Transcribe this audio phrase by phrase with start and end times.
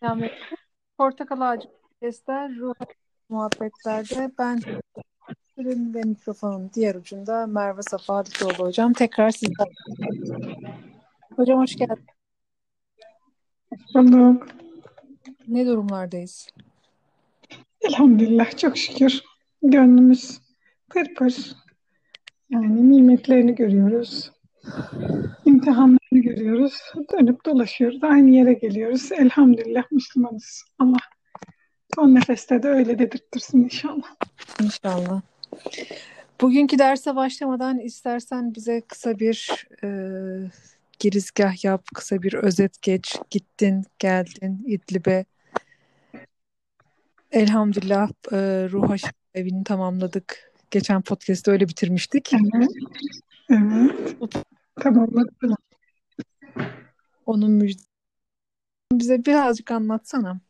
[0.00, 0.58] Selamünaleyküm.
[0.98, 2.74] Portakal Ağacı Podcast'ler, Ruh
[3.28, 4.60] Muhabbetlerde ben
[5.54, 8.92] Sürün ve mikrofonun diğer ucunda Merve Safa Dikoğlu hocam.
[8.92, 9.66] Tekrar sizden.
[11.36, 12.06] Hocam hoş geldin.
[13.94, 14.46] Bulduk.
[15.48, 16.48] Ne durumlardayız?
[17.80, 19.22] Elhamdülillah çok şükür.
[19.62, 20.40] Gönlümüz
[20.90, 21.56] pırpır.
[22.50, 24.32] Yani nimetlerini görüyoruz.
[26.22, 26.80] Görüyoruz.
[27.12, 28.04] Dönüp dolaşıyoruz.
[28.04, 29.12] Aynı yere geliyoruz.
[29.12, 30.64] Elhamdülillah Müslümanız.
[30.78, 30.98] Allah
[31.94, 34.14] son nefeste de öyle dedirttirsin inşallah.
[34.62, 35.20] İnşallah.
[36.40, 39.88] Bugünkü derse başlamadan istersen bize kısa bir e,
[40.98, 43.16] girizgah yap, kısa bir özet geç.
[43.30, 45.24] Gittin, geldin İdlib'e.
[47.32, 48.36] Elhamdülillah e,
[48.70, 48.96] Ruh
[49.34, 50.52] evini tamamladık.
[50.70, 52.32] Geçen podcast'te öyle bitirmiştik.
[52.32, 52.70] Evet.
[53.50, 54.26] Evet.
[54.80, 55.65] Tamamladık.
[57.26, 57.82] Onun müjde
[58.92, 60.40] bize birazcık anlatsana.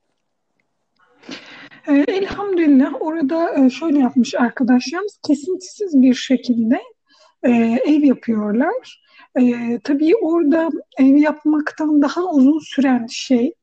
[1.89, 6.81] Ee, elhamdülillah orada e, şöyle yapmış arkadaşlarımız kesintisiz bir şekilde
[7.43, 7.51] e,
[7.87, 9.03] ev yapıyorlar.
[9.41, 10.69] E, tabii orada
[10.99, 13.55] ev yapmaktan daha uzun süren şey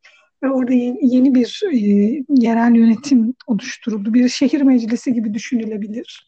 [0.44, 1.60] ve orada yeni, bir
[2.30, 4.14] yerel yönetim oluşturuldu.
[4.14, 6.28] Bir şehir meclisi gibi düşünülebilir.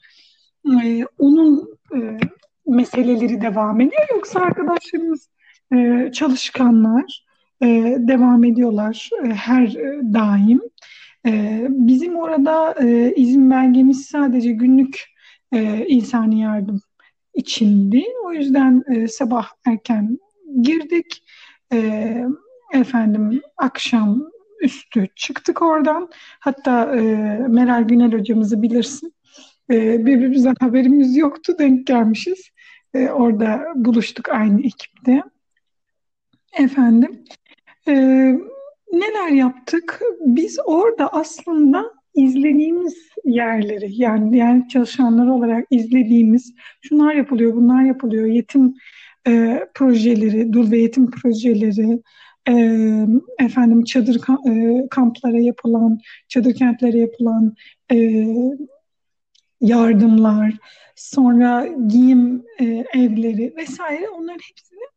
[1.19, 1.77] Onun
[2.67, 4.07] meseleleri devam ediyor.
[4.11, 5.29] Yoksa arkadaşlarımız
[5.73, 7.25] e, çalışkanlar
[7.61, 7.67] e,
[7.99, 10.61] devam ediyorlar e, her e, daim.
[11.69, 12.75] Bizim orada
[13.15, 15.03] izin belgemiz sadece günlük
[15.87, 16.81] insani yardım
[17.33, 18.03] içindi.
[18.25, 20.19] O yüzden sabah erken
[20.61, 21.23] girdik.
[22.73, 24.23] Efendim akşam
[24.61, 26.09] üstü çıktık oradan.
[26.39, 26.85] Hatta
[27.49, 29.13] Meral Günel hocamızı bilirsin.
[29.69, 31.55] Birbirimizden haberimiz yoktu.
[31.59, 32.49] Denk gelmişiz.
[32.95, 35.23] Orada buluştuk aynı ekipte.
[36.59, 37.23] Efendim.
[37.87, 37.93] E,
[38.91, 40.01] neler yaptık?
[40.19, 48.25] Biz orada aslında izlediğimiz yerleri yani diğer çalışanlar olarak izlediğimiz şunlar yapılıyor, bunlar yapılıyor.
[48.25, 48.73] Yetim
[49.27, 52.01] e, projeleri, dul ve yetim projeleri,
[52.49, 52.55] e,
[53.39, 57.55] efendim çadır e, kamplara yapılan, çadır kentlere yapılan
[57.91, 58.25] e,
[59.61, 60.53] yardımlar,
[60.95, 64.94] sonra giyim e, evleri vesaire onların hepsini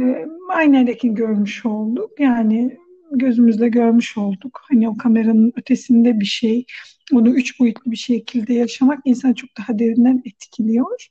[0.00, 2.20] e, görmüş olduk.
[2.20, 2.78] Yani
[3.12, 4.60] gözümüzle görmüş olduk.
[4.68, 6.64] Hani o kameranın ötesinde bir şey,
[7.12, 11.06] onu üç boyutlu bir şekilde yaşamak insan çok daha derinden etkiliyor.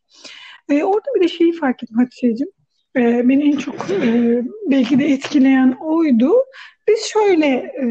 [0.69, 2.47] E, orada bir de şeyi fark ettim Hatice'cim.
[2.95, 6.31] E, beni en çok e, belki de etkileyen oydu.
[6.87, 7.85] Biz şöyle e,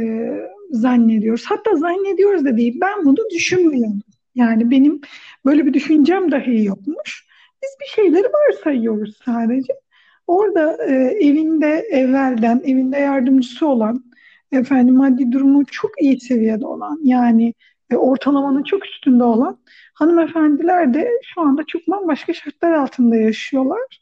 [0.70, 1.44] zannediyoruz.
[1.46, 2.78] Hatta zannediyoruz da değil.
[2.80, 4.00] Ben bunu düşünmüyorum.
[4.34, 5.00] Yani benim
[5.44, 7.26] böyle bir düşüncem dahi yokmuş.
[7.62, 9.72] Biz bir şeyleri varsayıyoruz sadece.
[10.26, 14.04] Orada e, evinde evvelden evinde yardımcısı olan
[14.52, 17.54] efendim maddi durumu çok iyi seviyede olan yani
[17.90, 19.58] e, ortalamanın çok üstünde olan
[19.94, 24.00] hanımefendiler de şu anda çok bambaşka şartlar altında yaşıyorlar.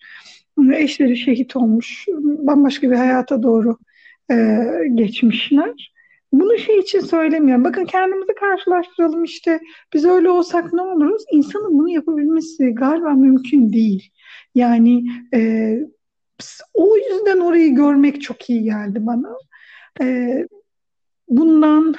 [0.73, 3.79] Eşleri şehit olmuş, bambaşka bir hayata doğru
[4.31, 4.59] e,
[4.95, 5.95] geçmişler.
[6.33, 7.65] Bunu şey için söylemiyorum.
[7.65, 9.61] Bakın kendimizi karşılaştıralım işte.
[9.95, 11.23] Biz öyle olsak ne oluruz?
[11.33, 14.11] İnsanın bunu yapabilmesi galiba mümkün değil.
[14.55, 15.79] Yani e,
[16.75, 19.37] o yüzden orayı görmek çok iyi geldi bana.
[20.03, 20.37] E,
[21.29, 21.95] bundan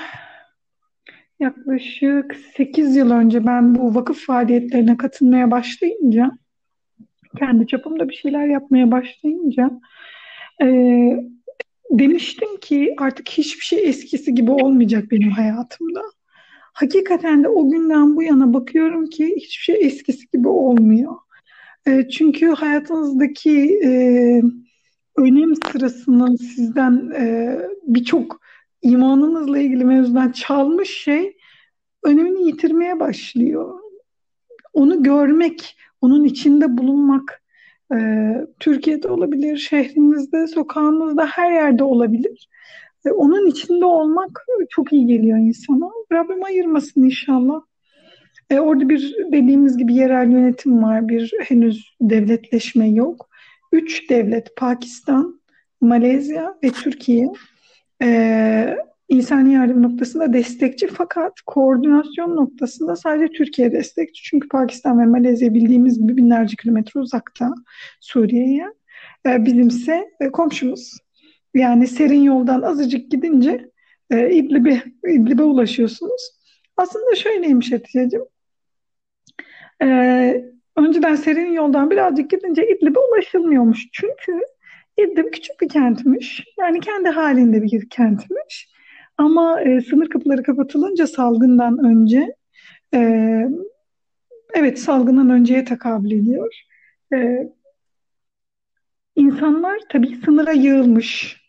[1.39, 6.31] yaklaşık 8 yıl önce ben bu vakıf faaliyetlerine katılmaya başlayınca
[7.37, 9.71] kendi çapımda bir şeyler yapmaya başlayınca
[10.61, 10.67] e,
[11.91, 16.01] demiştim ki artık hiçbir şey eskisi gibi olmayacak benim hayatımda.
[16.73, 21.15] Hakikaten de o günden bu yana bakıyorum ki hiçbir şey eskisi gibi olmuyor.
[21.87, 23.89] E, çünkü hayatınızdaki e,
[25.17, 27.57] önem sırasının sizden e,
[27.87, 28.41] birçok
[28.81, 31.37] imanınızla ilgili mevzudan çalmış şey
[32.03, 33.79] önemini yitirmeye başlıyor.
[34.73, 37.43] Onu görmek, onun içinde bulunmak
[37.93, 37.97] e,
[38.59, 42.49] Türkiye'de olabilir, şehrinizde, sokağınızda, her yerde olabilir.
[43.05, 45.89] E, onun içinde olmak çok iyi geliyor insana.
[46.11, 47.61] Rabbim ayırmasın inşallah.
[48.49, 51.09] E, orada bir dediğimiz gibi yerel yönetim var.
[51.09, 53.29] Bir henüz devletleşme yok.
[53.71, 55.41] Üç devlet Pakistan,
[55.81, 57.29] Malezya ve Türkiye
[58.03, 58.77] e,
[59.09, 64.23] insani yardım noktasında destekçi fakat koordinasyon noktasında sadece Türkiye destekçi.
[64.23, 67.53] Çünkü Pakistan ve Malezya bildiğimiz gibi binlerce kilometre uzakta
[68.01, 68.65] Suriye'ye.
[69.25, 70.97] E, bizimse e, komşumuz.
[71.53, 73.69] Yani serin yoldan azıcık gidince
[74.11, 76.31] e, İdlib'e İdlib'e ulaşıyorsunuz.
[76.77, 78.21] Aslında şöyleymiş Hatice'cim.
[79.83, 79.87] E,
[80.75, 83.87] önceden serin yoldan birazcık gidince İdlib'e ulaşılmıyormuş.
[83.91, 84.41] Çünkü
[84.97, 86.43] İdlib küçük bir kentmiş.
[86.59, 88.69] Yani kendi halinde bir kentmiş.
[89.17, 92.35] Ama e, sınır kapıları kapatılınca salgından önce
[92.93, 92.99] e,
[94.53, 96.53] evet salgından önceye tekabül ediyor.
[97.13, 97.49] E,
[99.15, 101.41] insanlar tabii sınıra yığılmış.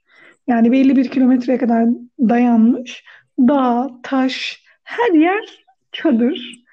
[0.47, 1.89] Yani belli bir kilometreye kadar
[2.19, 3.05] dayanmış.
[3.39, 6.66] Dağ, taş, her yer çadır.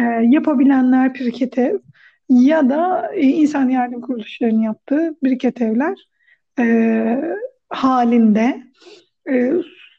[0.00, 1.78] E, yapabilenler biriket ev
[2.28, 5.98] ya da e, insan yardım kuruluşlarının yaptığı biriket evler
[6.58, 7.34] e,
[7.68, 8.62] halinde.
[9.30, 9.52] E,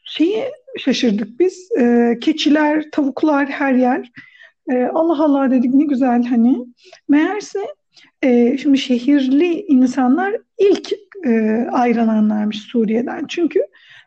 [0.04, 0.44] şeyi
[0.78, 1.68] şaşırdık biz.
[1.78, 4.10] E, keçiler, tavuklar her yer.
[4.70, 6.66] E, Allah Allah dedik ne güzel hani.
[7.08, 7.58] Meğerse
[8.22, 10.92] e, şimdi şehirli insanlar ilk
[11.26, 11.30] e,
[11.72, 13.24] ayrılanlarmış Suriye'den.
[13.28, 13.60] Çünkü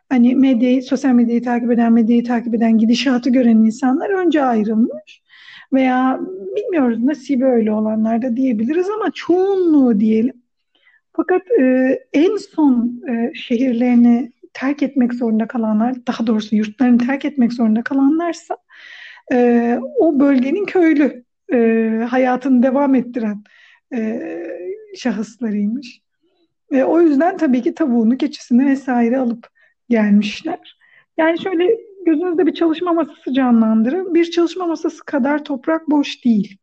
[0.08, 5.25] hani medyayı, sosyal medyayı takip eden, medyayı takip eden, gidişatı gören insanlar önce ayrılmış.
[5.72, 6.20] Veya
[6.56, 10.42] bilmiyoruz nasibi öyle olanlar da diyebiliriz ama çoğunluğu diyelim.
[11.12, 17.52] Fakat e, en son e, şehirlerini terk etmek zorunda kalanlar, daha doğrusu yurtlarını terk etmek
[17.52, 18.56] zorunda kalanlarsa
[19.32, 21.58] e, o bölgenin köylü e,
[22.10, 23.44] hayatını devam ettiren
[23.94, 24.20] e,
[24.96, 26.00] şahıslarıymış.
[26.72, 29.48] E, o yüzden tabii ki tavuğunu, keçisini vesaire alıp
[29.88, 30.78] gelmişler.
[31.18, 34.14] Yani şöyle gözünüzde bir çalışma masası canlandırın.
[34.14, 36.58] Bir çalışma masası kadar toprak boş değil.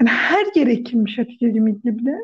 [0.00, 2.16] Yani her yer ekilmiş Hatice'cim İdlib'de.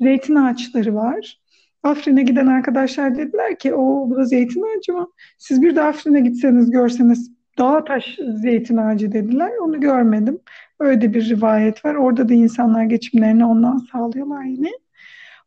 [0.00, 1.38] Zeytin ağaçları var.
[1.82, 5.08] Afrin'e giden arkadaşlar dediler ki o bu da zeytin ağacı mı?
[5.38, 9.50] Siz bir de Afrin'e gitseniz görseniz dağ taş zeytin ağacı dediler.
[9.62, 10.38] Onu görmedim.
[10.80, 11.94] Öyle bir rivayet var.
[11.94, 14.70] Orada da insanlar geçimlerini ondan sağlıyorlar yine.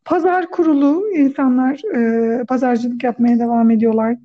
[0.05, 4.15] Pazar kurulu insanlar e, pazarcılık yapmaya devam ediyorlar.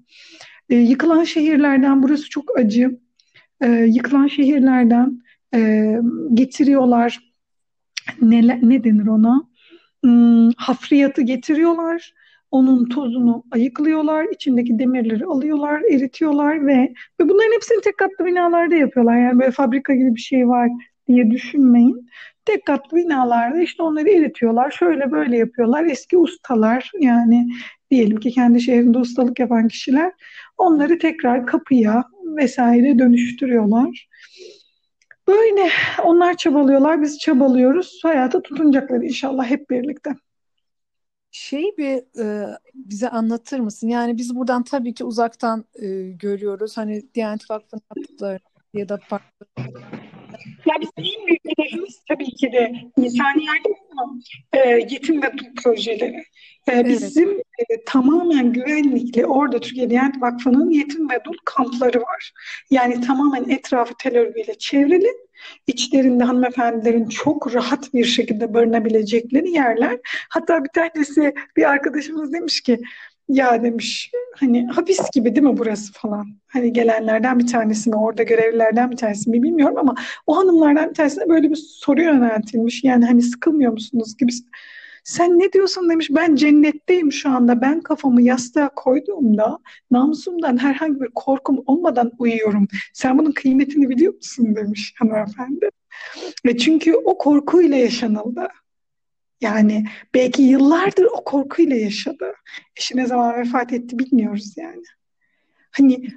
[0.70, 2.98] E, yıkılan şehirlerden burası çok acı.
[3.60, 5.22] E, yıkılan şehirlerden
[5.54, 5.92] e,
[6.34, 7.30] getiriyorlar
[8.20, 9.42] ne, ne denir ona?
[10.04, 12.14] Hmm, hafriyatı getiriyorlar.
[12.50, 19.16] Onun tozunu ayıklıyorlar, içindeki demirleri alıyorlar, eritiyorlar ve, ve bunların hepsini tek katlı binalarda yapıyorlar.
[19.16, 20.68] Yani böyle fabrika gibi bir şey var
[21.08, 22.10] diye düşünmeyin.
[22.44, 24.70] Tek katlı binalarda işte onları eritiyorlar.
[24.70, 25.84] Şöyle böyle yapıyorlar.
[25.84, 27.48] Eski ustalar yani
[27.90, 30.12] diyelim ki kendi şehrinde ustalık yapan kişiler
[30.60, 32.04] onları tekrar kapıya
[32.36, 34.08] vesaire dönüştürüyorlar.
[35.28, 35.70] Böyle
[36.04, 38.00] onlar çabalıyorlar, biz çabalıyoruz.
[38.02, 40.10] Hayata tutunacaklar inşallah hep birlikte.
[41.30, 43.88] Şey bir e, bize anlatır mısın?
[43.88, 46.76] Yani biz buradan tabii ki uzaktan e, görüyoruz.
[46.76, 48.40] Hani Diyanet Vakfı'nın yaptıkları
[48.74, 49.46] ya da farklı
[50.66, 50.74] ya
[51.60, 54.18] hedefimiz tabii ki de insani yardım ama
[54.52, 56.24] e, yetim ve dul projeleri.
[56.68, 57.42] E, bizim evet.
[57.70, 62.32] e, tamamen güvenlikli orada Türkiye Diyanet Vakfı'nın yetim ve dul kampları var.
[62.70, 65.08] Yani tamamen etrafı tel örgüyle çevrili.
[65.66, 69.98] İçlerinde hanımefendilerin çok rahat bir şekilde barınabilecekleri yerler.
[70.28, 72.80] Hatta bir tanesi bir arkadaşımız demiş ki
[73.30, 76.26] ya demiş hani hapis gibi değil mi burası falan.
[76.46, 79.94] Hani gelenlerden bir tanesi mi orada görevlilerden bir tanesi mi bilmiyorum ama
[80.26, 82.84] o hanımlardan bir tanesine böyle bir soru yöneltilmiş.
[82.84, 84.32] Yani hani sıkılmıyor musunuz gibi.
[85.04, 89.58] Sen ne diyorsun demiş ben cennetteyim şu anda ben kafamı yastığa koyduğumda
[89.90, 92.68] namusumdan herhangi bir korkum olmadan uyuyorum.
[92.92, 95.70] Sen bunun kıymetini biliyor musun demiş hanımefendi.
[96.46, 98.48] Ve çünkü o korkuyla yaşanıldı.
[99.40, 99.84] Yani
[100.14, 102.32] belki yıllardır o korkuyla yaşadı.
[102.76, 104.82] Eşi ne zaman vefat etti bilmiyoruz yani.
[105.70, 106.08] Hani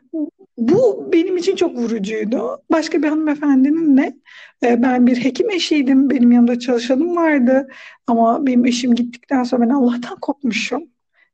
[0.58, 2.64] bu benim için çok vurucuydu.
[2.72, 4.18] Başka bir hanımefendinin de
[4.64, 6.10] e, ben bir hekim eşiydim.
[6.10, 7.68] Benim yanımda çalışanım vardı.
[8.08, 10.84] Ama benim eşim gittikten sonra ben Allah'tan kopmuşum.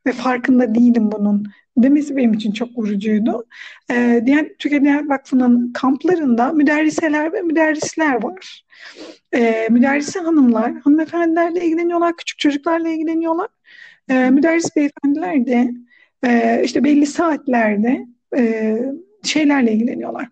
[0.06, 1.48] Ve farkında değilim bunun
[1.84, 3.46] demesi benim için çok vurucuydu.
[3.92, 8.66] Ee, diğer Türkiye Diyanet Vakfı'nın kamplarında müderriseler ve müderrisler var.
[9.70, 13.48] Müderrise hanımlar, hanımefendilerle ilgileniyorlar, küçük çocuklarla ilgileniyorlar.
[14.10, 15.72] Ee, müderris beyefendiler de
[16.26, 18.06] e, işte belli saatlerde
[18.38, 18.78] e,
[19.24, 20.28] şeylerle ilgileniyorlar.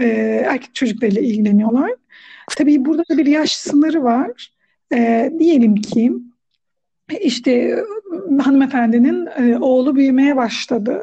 [0.00, 0.06] E,
[0.46, 1.90] erkek çocuklarıyla ilgileniyorlar.
[2.56, 4.52] Tabii burada da bir yaş sınırı var.
[4.94, 6.12] E, diyelim ki
[7.20, 7.84] işte
[8.40, 11.00] hanımefendinin e, oğlu büyümeye başladı.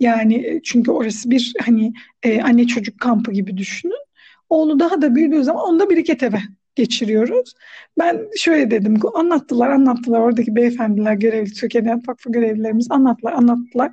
[0.00, 1.92] Yani e, çünkü orası bir hani
[2.22, 4.04] e, anne çocuk kampı gibi düşünün.
[4.48, 6.38] Oğlu daha da büyüdüğü zaman onu da biriket eve
[6.74, 7.54] geçiriyoruz.
[7.98, 10.20] Ben şöyle dedim, anlattılar, anlattılar.
[10.20, 13.92] Oradaki beyefendiler, görevli, Türkiye'den vakfı görevlilerimiz anlattılar, anlattılar.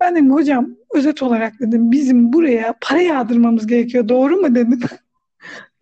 [0.00, 4.08] Ben dedim hocam özet olarak dedim bizim buraya para yağdırmamız gerekiyor.
[4.08, 4.80] Doğru mu dedim.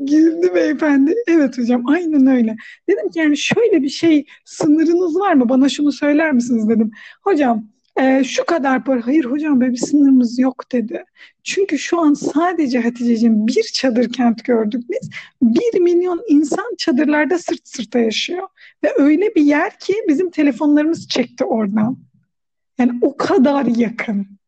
[0.00, 1.14] Güldü beyefendi.
[1.26, 2.57] Evet hocam aynen öyle.
[2.88, 5.49] Dedim ki yani şöyle bir şey sınırınız var mı?
[5.49, 6.90] Bana şunu söyler misiniz dedim.
[7.23, 7.64] Hocam
[8.00, 9.07] e, şu kadar para.
[9.07, 11.04] Hayır hocam böyle bir sınırımız yok dedi.
[11.45, 15.11] Çünkü şu an sadece Hatice'ciğim bir çadır kent gördük biz.
[15.42, 18.49] Bir milyon insan çadırlarda sırt sırta yaşıyor.
[18.85, 21.99] Ve öyle bir yer ki bizim telefonlarımız çekti oradan.
[22.78, 24.40] Yani o kadar yakın.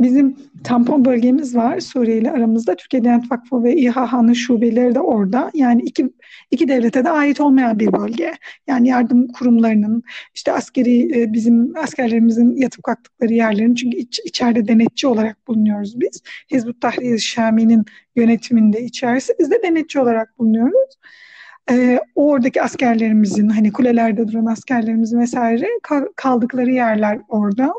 [0.00, 2.76] Bizim tampon bölgemiz var Suriye ile aramızda.
[2.76, 5.50] Türkiye Diyanet Vakfı ve İHH'nın şubeleri de orada.
[5.54, 6.10] Yani iki,
[6.50, 8.32] iki devlete de ait olmayan bir bölge.
[8.66, 10.02] Yani yardım kurumlarının,
[10.34, 16.22] işte askeri e, bizim askerlerimizin yatıp kalktıkları yerlerin çünkü iç, içeride denetçi olarak bulunuyoruz biz.
[16.50, 17.84] Hizbut Tahrir Şami'nin
[18.16, 19.34] yönetiminde içerisi.
[19.38, 20.98] Biz de denetçi olarak bulunuyoruz.
[21.70, 25.66] Ee, oradaki askerlerimizin hani kulelerde duran askerlerimizin vesaire
[26.16, 27.72] kaldıkları yerler orada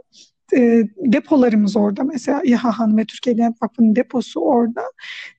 [0.54, 4.84] e, depolarımız orada mesela İHA'nın ve Türkiye Diyanet Vakfı'nın deposu orada.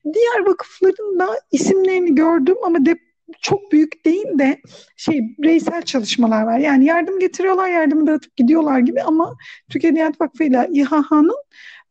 [0.05, 2.95] Diğer vakıfların da isimlerini gördüm ama de,
[3.41, 4.61] çok büyük değil de
[4.95, 6.59] şey bireysel çalışmalar var.
[6.59, 9.35] Yani yardım getiriyorlar, yardımı dağıtıp gidiyorlar gibi ama
[9.69, 11.37] Türkiye Diyanet Vakfı ile İHA'nın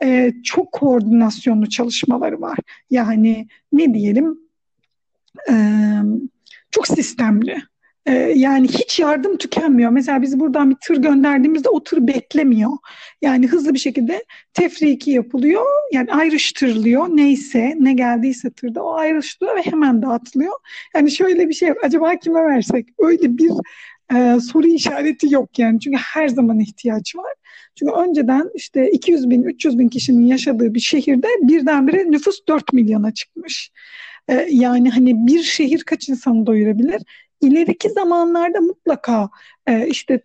[0.03, 2.59] e, çok koordinasyonlu çalışmaları var.
[2.91, 4.39] Yani ne diyelim
[5.51, 5.55] e,
[6.71, 7.63] çok sistemli.
[8.07, 9.91] Ee, yani hiç yardım tükenmiyor.
[9.91, 12.71] Mesela biz buradan bir tır gönderdiğimizde o tır beklemiyor.
[13.23, 15.65] Yani hızlı bir şekilde tefriki yapılıyor.
[15.93, 17.09] Yani ayrıştırılıyor.
[17.09, 20.53] Neyse ne geldiyse tırda o ayrıştırılıyor ve hemen dağıtılıyor.
[20.95, 22.89] Yani şöyle bir şey acaba kime versek?
[22.99, 23.51] Öyle bir
[24.15, 25.81] e, soru işareti yok yani.
[25.81, 27.33] Çünkü her zaman ihtiyaç var.
[27.79, 33.15] Çünkü önceden işte 200 bin, 300 bin kişinin yaşadığı bir şehirde birdenbire nüfus 4 milyona
[33.15, 33.71] çıkmış.
[34.29, 37.03] E, yani hani bir şehir kaç insanı doyurabilir?
[37.41, 39.31] İleriki zamanlarda mutlaka
[39.67, 40.21] e, işte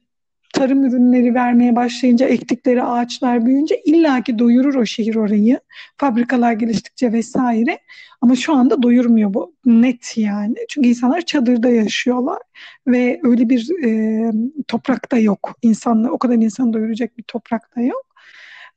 [0.55, 5.60] tarım ürünleri vermeye başlayınca, ektikleri ağaçlar büyüyünce illaki doyurur o şehir orayı.
[5.98, 7.79] Fabrikalar geliştikçe vesaire.
[8.22, 10.55] Ama şu anda doyurmuyor bu net yani.
[10.69, 12.39] Çünkü insanlar çadırda yaşıyorlar
[12.88, 14.31] ve öyle bir e,
[14.67, 15.57] toprakta yok.
[15.62, 18.05] İnsanlar o kadar insanı doyuracak bir toprakta yok.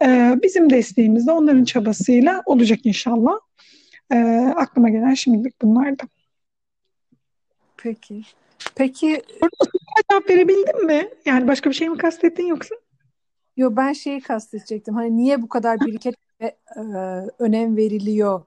[0.02, 3.32] E, bizim desteğimiz de onların çabasıyla olacak inşallah.
[4.12, 4.16] E,
[4.56, 6.02] aklıma gelen şimdilik bunlardı.
[7.82, 8.22] Peki.
[8.74, 9.22] Peki
[10.10, 11.08] cevap verebildin mi?
[11.24, 12.74] Yani başka bir şey mi kastettin yoksa?
[13.56, 14.94] Yo ben şeyi kastedecektim.
[14.94, 16.54] Hani niye bu kadar biriket e,
[17.38, 18.42] önem veriliyor?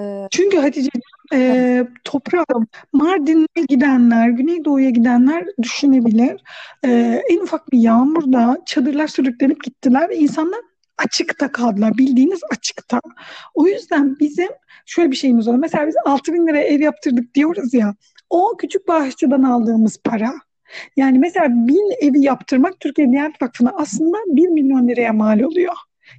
[0.00, 0.90] E, Çünkü Hatice
[1.32, 2.46] e, toprak
[2.92, 6.42] Mardin'e gidenler, Güneydoğu'ya gidenler düşünebilir.
[6.84, 10.60] E, en ufak bir yağmurda çadırlar sürüklenip gittiler ve insanlar
[10.98, 11.98] açıkta kaldılar.
[11.98, 13.00] Bildiğiniz açıkta.
[13.54, 14.48] O yüzden bizim
[14.86, 15.58] şöyle bir şeyimiz oldu.
[15.58, 17.94] Mesela biz 6 bin liraya ev yaptırdık diyoruz ya.
[18.30, 20.32] O küçük bağışçıdan aldığımız para.
[20.96, 25.74] Yani mesela bin evi yaptırmak Türkiye Diyanet Vakfı'na aslında 1 milyon liraya mal oluyor.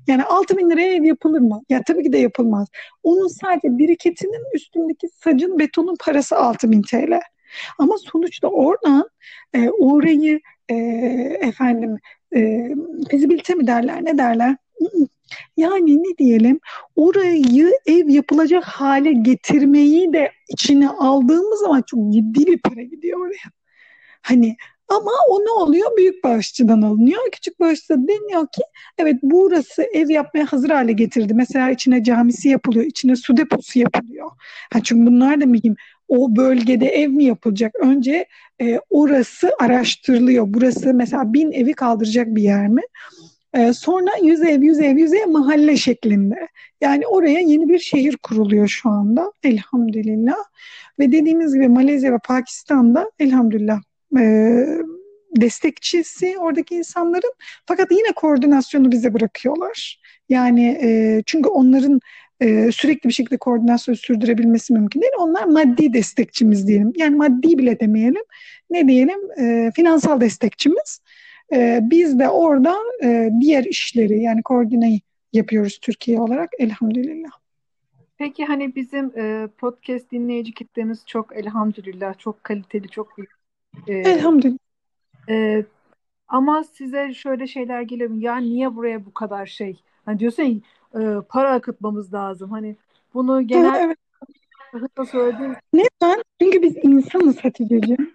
[0.08, 1.62] Yani 6 bin liraya ev yapılır mı?
[1.70, 2.68] Ya tabii ki de yapılmaz.
[3.04, 7.20] Onun sadece biriketinin üstündeki sacın betonun parası 6 bin TL.
[7.78, 9.10] Ama sonuçta oradan
[9.54, 10.40] e, orayı
[10.70, 10.76] e,
[11.42, 11.98] efendim
[12.36, 12.70] e,
[13.10, 14.56] fizibilite mi derler ne derler?
[15.58, 16.60] Yani ne diyelim
[16.96, 23.52] orayı ev yapılacak hale getirmeyi de içine aldığımız zaman çok ciddi bir para gidiyor oraya.
[24.22, 24.56] Hani
[24.88, 25.98] ama o ne oluyor?
[25.98, 27.22] Büyük bağışçıdan alınıyor.
[27.32, 28.62] Küçük bağışçı deniyor ki
[28.98, 31.34] evet burası ev yapmaya hazır hale getirdi.
[31.34, 34.30] Mesela içine camisi yapılıyor, içine su deposu yapılıyor.
[34.74, 35.76] Ha, çünkü bunlar da mühim.
[36.08, 37.76] O bölgede ev mi yapılacak?
[37.76, 38.26] Önce
[38.62, 40.46] e, orası araştırılıyor.
[40.48, 42.82] Burası mesela bin evi kaldıracak bir yer mi?
[43.54, 46.48] E, sonra yüz ev, yüz ev, yüz ev mahalle şeklinde.
[46.82, 50.38] Yani oraya yeni bir şehir kuruluyor şu anda elhamdülillah.
[51.00, 53.82] Ve dediğimiz gibi Malezya ve Pakistan'da elhamdülillah
[54.20, 54.24] e,
[55.36, 57.34] destekçisi oradaki insanların
[57.66, 60.02] fakat yine koordinasyonu bize bırakıyorlar.
[60.30, 62.00] Yani e, çünkü onların
[62.42, 65.14] e, sürekli bir şekilde koordinasyonu sürdürebilmesi mümkün değil.
[65.20, 66.94] Onlar maddi destekçimiz diyelim.
[66.96, 68.24] Yani maddi bile demeyelim.
[68.70, 69.20] Ne diyelim?
[69.40, 71.02] E, finansal destekçimiz.
[71.54, 75.02] E, biz de orada e, diğer işleri yani koordineyi
[75.34, 77.32] yapıyoruz Türkiye olarak elhamdülillah.
[78.18, 83.32] Peki hani bizim e, podcast dinleyici kitlemiz çok elhamdülillah çok kaliteli çok büyük.
[83.88, 84.58] E, elhamdülillah.
[85.30, 85.66] E,
[86.28, 88.12] ama size şöyle şeyler geliyor.
[88.16, 89.80] Ya niye buraya bu kadar şey?
[90.06, 90.60] Hani diyorsun ya,
[91.02, 92.52] e, para akıtmamız lazım.
[92.52, 92.76] Hani
[93.14, 93.98] bunu genel evet.
[95.74, 96.24] Neden?
[96.42, 98.12] Çünkü biz insanız Hatice'ciğim.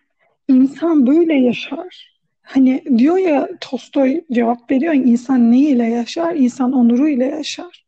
[0.49, 2.16] İnsan böyle yaşar.
[2.47, 6.35] Hani diyor ya Tolstoy cevap veriyor insan ne ile yaşar?
[6.35, 7.87] İnsan onuruyla yaşar.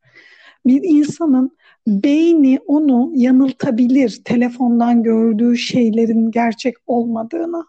[0.66, 7.64] Bir insanın beyni onu yanıltabilir telefondan gördüğü şeylerin gerçek olmadığını.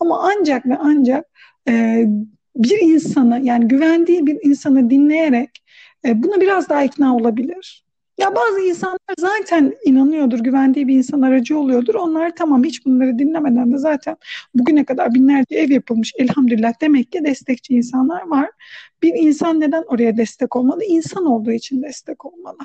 [0.00, 1.24] Ama ancak ve ancak
[1.68, 2.04] e,
[2.56, 5.50] bir insanı yani güvendiği bir insanı dinleyerek
[6.04, 7.83] e, buna biraz daha ikna olabilir.
[8.18, 11.94] Ya bazı insanlar zaten inanıyordur, güvendiği bir insan aracı oluyordur.
[11.94, 14.16] Onlar tamam hiç bunları dinlemeden de zaten
[14.54, 18.50] bugüne kadar binlerce ev yapılmış elhamdülillah demek ki destekçi insanlar var.
[19.02, 20.84] Bir insan neden oraya destek olmalı?
[20.84, 22.58] İnsan olduğu için destek olmalı.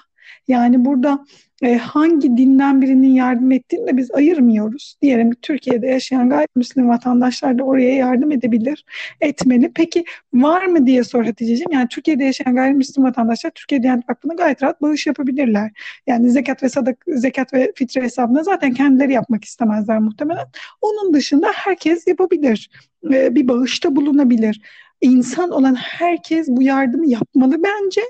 [0.48, 1.26] Yani burada
[1.62, 4.96] e, hangi dinden birinin yardım ettiğini de biz ayırmıyoruz.
[5.02, 8.86] Diyelim Türkiye'de yaşayan gayrimüslim vatandaşlar da oraya yardım edebilir,
[9.22, 9.72] etmeli.
[9.76, 11.72] Peki var mı diye sor Hatice'ciğim.
[11.72, 14.06] Yani Türkiye'de yaşayan gayrimüslim vatandaşlar Türkiye Diyanet
[14.38, 15.72] gayet rahat bağış yapabilirler.
[16.08, 20.46] Yani zekat ve sadak, zekat ve fitre hesabına zaten kendileri yapmak istemezler muhtemelen.
[20.82, 22.70] Onun dışında herkes yapabilir.
[23.14, 24.62] E, bir bağışta bulunabilir.
[25.01, 28.01] İnsan olan herkes bu yardımı yapmalı bence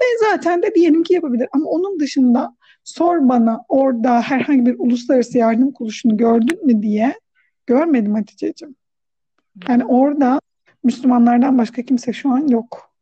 [0.00, 1.48] ve zaten de diyelim ki yapabilir.
[1.52, 7.14] Ama onun dışında sor bana orada herhangi bir uluslararası yardım kuruluşunu gördün mü diye
[7.66, 8.74] görmedim Hatice'ciğim.
[9.68, 10.40] Yani orada
[10.84, 12.92] Müslümanlardan başka kimse şu an yok.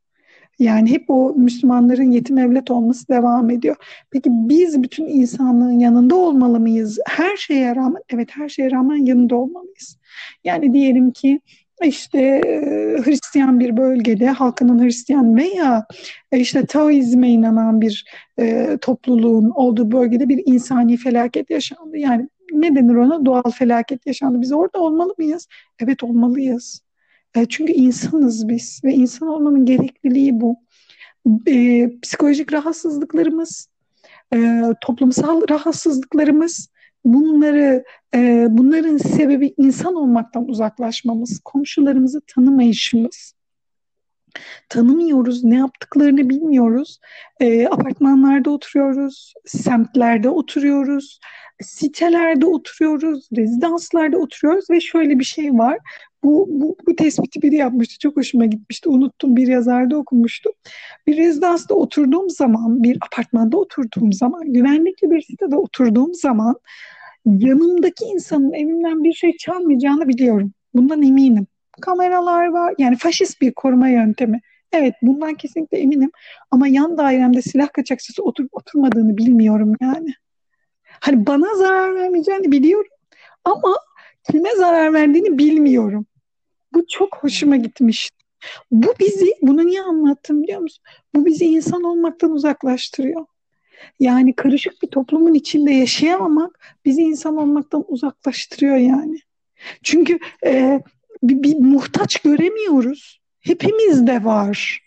[0.58, 3.76] Yani hep o Müslümanların yetim evlet olması devam ediyor.
[4.10, 6.98] Peki biz bütün insanlığın yanında olmalı mıyız?
[7.06, 9.98] Her şeye rağmen, evet her şeye rağmen yanında olmalıyız.
[10.44, 11.40] Yani diyelim ki
[11.86, 12.40] işte
[13.04, 15.86] Hristiyan bir bölgede halkının Hristiyan veya
[16.32, 18.04] işte Taoizme inanan bir
[18.38, 21.98] e, topluluğun olduğu bölgede bir insani felaket yaşandı.
[21.98, 23.24] Yani ne denir ona?
[23.24, 24.40] Doğal felaket yaşandı.
[24.40, 25.48] Biz orada olmalı mıyız?
[25.80, 26.82] Evet olmalıyız.
[27.34, 30.56] E, çünkü insanız biz ve insan olmanın gerekliliği bu.
[31.46, 33.68] E, psikolojik rahatsızlıklarımız,
[34.34, 36.68] e, toplumsal rahatsızlıklarımız,
[37.04, 43.34] bunları e, bunların sebebi insan olmaktan uzaklaşmamız, komşularımızı tanımayışımız.
[44.68, 46.98] Tanımıyoruz, ne yaptıklarını bilmiyoruz.
[47.40, 51.20] E, apartmanlarda oturuyoruz, semtlerde oturuyoruz,
[51.62, 55.78] sitelerde oturuyoruz, rezidanslarda oturuyoruz ve şöyle bir şey var.
[56.24, 57.98] Bu, bu, bu tespiti biri yapmıştı.
[57.98, 58.88] Çok hoşuma gitmişti.
[58.88, 60.52] Unuttum bir yazarda okumuştum.
[61.06, 66.56] Bir rezidansta oturduğum zaman, bir apartmanda oturduğum zaman, güvenlikli bir sitede oturduğum zaman
[67.26, 70.52] yanımdaki insanın evimden bir şey çalmayacağını biliyorum.
[70.74, 71.46] Bundan eminim.
[71.80, 72.74] Kameralar var.
[72.78, 74.40] Yani faşist bir koruma yöntemi.
[74.72, 76.10] Evet bundan kesinlikle eminim.
[76.50, 80.14] Ama yan dairemde silah kaçakçısı oturup oturmadığını bilmiyorum yani.
[81.00, 82.90] Hani bana zarar vermeyeceğini biliyorum.
[83.44, 83.76] Ama
[84.30, 86.06] kime zarar verdiğini bilmiyorum.
[86.74, 88.10] Bu çok hoşuma gitmiş.
[88.70, 90.84] Bu bizi, bunu niye anlattım biliyor musun?
[91.14, 93.26] Bu bizi insan olmaktan uzaklaştırıyor.
[94.00, 99.18] Yani karışık bir toplumun içinde yaşayamamak bizi insan olmaktan uzaklaştırıyor yani.
[99.82, 100.80] Çünkü e,
[101.22, 103.20] bir, bir muhtaç göremiyoruz.
[103.40, 104.80] Hepimizde var.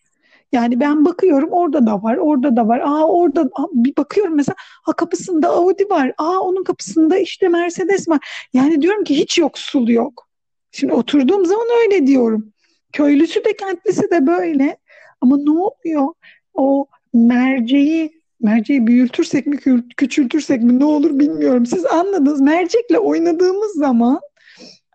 [0.52, 2.80] Yani ben bakıyorum orada da var, orada da var.
[2.80, 6.14] Aa orada aa, bir bakıyorum mesela ha kapısında Audi var.
[6.18, 8.48] Aa onun kapısında işte Mercedes var.
[8.54, 10.28] Yani diyorum ki hiç yoksul yok.
[10.74, 12.54] Şimdi oturduğum zaman öyle diyorum.
[12.94, 14.78] Köylüsü de kentlisi de böyle.
[15.22, 16.08] Ama ne oluyor?
[16.54, 19.58] O merceği merceği büyütürsek mi
[19.98, 21.66] küçültürsek mi ne olur bilmiyorum.
[21.66, 22.42] Siz anladınız.
[22.42, 24.20] Mercekle oynadığımız zaman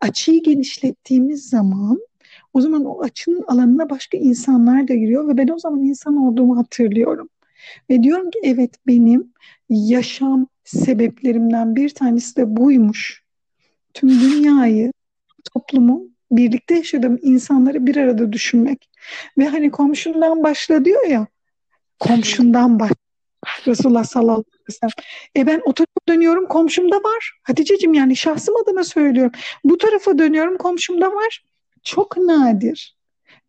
[0.00, 1.98] açıyı genişlettiğimiz zaman
[2.52, 6.58] o zaman o açının alanına başka insanlar da giriyor ve ben o zaman insan olduğumu
[6.58, 7.28] hatırlıyorum.
[7.90, 9.32] Ve diyorum ki evet benim
[9.68, 13.22] yaşam sebeplerimden bir tanesi de buymuş.
[13.94, 14.92] Tüm dünyayı,
[15.52, 18.90] toplumu, birlikte yaşadığım insanları bir arada düşünmek.
[19.38, 21.26] Ve hani komşundan başla diyor ya,
[21.98, 22.96] komşundan başla.
[23.66, 24.92] Resulullah sallallahu aleyhi ve sellem.
[25.36, 27.32] E ben o tarafa dönüyorum komşumda var.
[27.42, 29.32] Haticeciğim yani şahsım adına söylüyorum.
[29.64, 31.44] Bu tarafa dönüyorum komşumda var.
[31.82, 32.96] Çok nadir.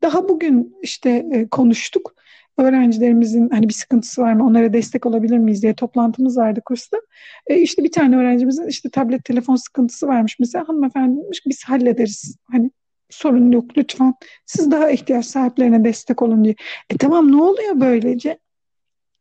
[0.01, 2.15] Daha bugün işte e, konuştuk.
[2.59, 6.97] Öğrencilerimizin hani bir sıkıntısı var mı onlara destek olabilir miyiz diye toplantımız vardı kursta.
[7.47, 12.35] E, işte bir tane öğrencimizin işte tablet telefon sıkıntısı varmış mesela hanımefendi demiş biz hallederiz.
[12.51, 12.71] Hani
[13.09, 14.13] sorun yok lütfen
[14.45, 16.55] siz daha ihtiyaç sahiplerine destek olun diye.
[16.89, 18.39] E tamam ne oluyor böylece?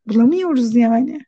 [0.07, 1.21] Bulamıyoruz yani.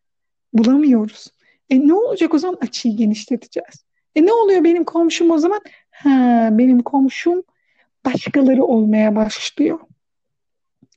[0.53, 1.27] Bulamıyoruz.
[1.71, 2.59] E ne olacak o zaman?
[2.61, 3.85] Açıyı genişleteceğiz.
[4.17, 5.61] E ne oluyor benim komşum o zaman?
[5.91, 7.43] Ha, benim komşum
[8.05, 9.79] başkaları olmaya başlıyor.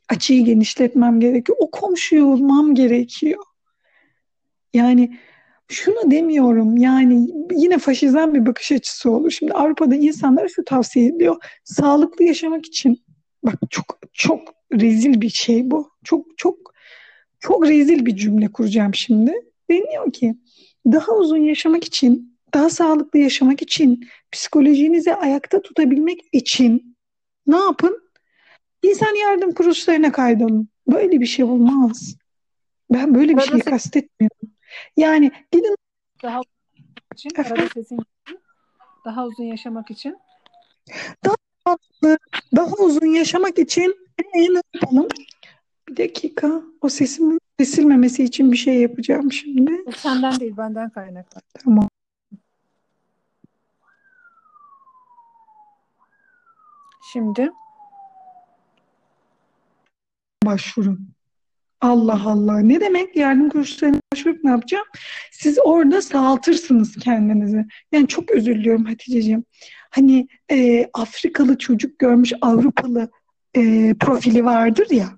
[0.10, 1.58] Açıyı genişletmem gerekiyor.
[1.62, 3.44] O komşuyu olmam gerekiyor.
[4.74, 5.18] Yani
[5.68, 9.32] şunu demiyorum yani yine faşizan bir bakış açısı olur.
[9.32, 11.36] Şimdi Avrupa'da insanlara şu tavsiye ediyor.
[11.64, 13.04] Sağlıklı yaşamak için
[13.44, 14.42] bak çok çok
[14.74, 15.90] rezil bir şey bu.
[16.04, 16.74] Çok çok
[17.40, 19.34] çok rezil bir cümle kuracağım şimdi.
[19.70, 20.36] Deniyor ki
[20.86, 26.98] daha uzun yaşamak için, daha sağlıklı yaşamak için, psikolojinizi ayakta tutabilmek için
[27.48, 28.03] ne yapın?
[28.84, 30.68] İnsan yardım kuruluşlarına kaydolun.
[30.88, 32.16] Böyle bir şey olmaz.
[32.90, 34.50] Ben böyle bir şey kastetmiyorum.
[34.98, 35.76] Yani gidin
[36.24, 36.42] daha
[37.14, 38.00] için arada sesin
[39.06, 40.18] daha uzun yaşamak için
[41.26, 41.78] daha
[42.56, 43.96] daha uzun yaşamak için
[44.36, 45.08] ne yapalım?
[45.90, 46.62] Bir dakika.
[46.82, 49.92] O sesimin kesilmemesi için bir şey yapacağım şimdi.
[49.98, 51.42] Senden değil benden kaynaklı.
[51.64, 51.90] Tamam.
[57.14, 57.52] Şimdi
[60.46, 61.10] başvurun.
[61.82, 62.60] Allah Allah.
[62.60, 64.86] Ne demek yardım kuruluşlarına başvurup ne yapacağım?
[65.32, 67.66] Siz orada sağaltırsınız kendinizi.
[67.92, 69.44] Yani çok özür diliyorum Hatice'ciğim.
[69.90, 73.10] Hani e, Afrikalı çocuk görmüş Avrupalı
[73.56, 75.10] e, profili vardır ya.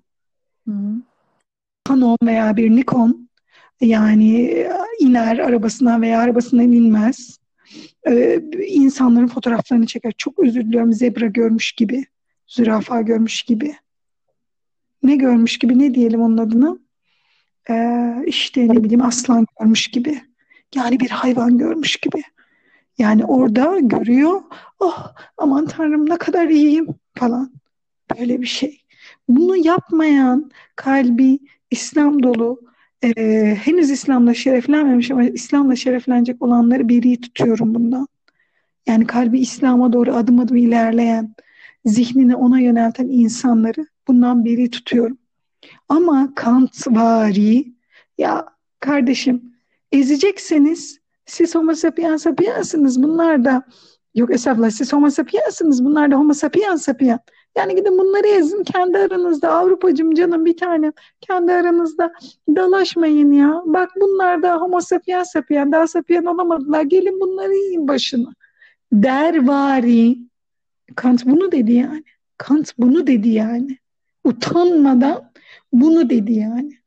[0.68, 0.74] Hı.
[1.88, 3.30] Canon veya bir Nikon
[3.82, 7.40] yani e, iner arabasından veya arabasından inmez.
[8.08, 10.14] Ee, insanların fotoğraflarını çeker.
[10.18, 12.06] Çok özür diliyorum zebra görmüş gibi,
[12.48, 13.76] zürafa görmüş gibi.
[15.06, 16.78] Ne görmüş gibi ne diyelim onun adına?
[17.70, 20.22] Ee, işte ne bileyim aslan görmüş gibi.
[20.76, 22.24] Yani bir hayvan görmüş gibi.
[22.98, 24.42] Yani orada görüyor.
[24.80, 27.52] Oh aman tanrım ne kadar iyiyim falan.
[28.20, 28.82] Böyle bir şey.
[29.30, 31.40] Bunu yapmayan kalbi
[31.72, 32.62] İslam dolu
[33.04, 38.08] e, henüz İslam'la şereflenmemiş ama İslam'la şereflenecek olanları biri tutuyorum bundan.
[38.88, 41.36] Yani kalbi İslam'a doğru adım adım ilerleyen,
[41.86, 45.18] zihnini ona yönelten insanları bundan biri tutuyorum.
[45.90, 47.74] Ama Kant vari,
[48.18, 48.46] ya
[48.80, 49.56] kardeşim
[49.92, 53.04] ezecekseniz siz homo sapiens sapiensiniz.
[53.04, 53.64] Bunlar da
[54.16, 55.86] yok estağfurullah siz homo sapiensiniz.
[55.86, 57.20] Bunlar da homo sapiens sapiens.
[57.58, 59.52] Yani gidin bunları ezin kendi aranızda.
[59.52, 60.92] Avrupacım canım bir tane
[61.22, 62.14] kendi aranızda
[62.56, 63.62] dalaşmayın ya.
[63.66, 66.82] Bak bunlar da homo sapiens sapiens daha sapien olamadılar.
[66.82, 68.34] Gelin bunları yiyin başını.
[68.94, 70.18] Dervari.
[70.96, 72.04] Kant bunu dedi yani.
[72.38, 73.78] Kant bunu dedi yani.
[74.26, 75.32] Utanmadan
[75.74, 76.80] bunu dedi yani.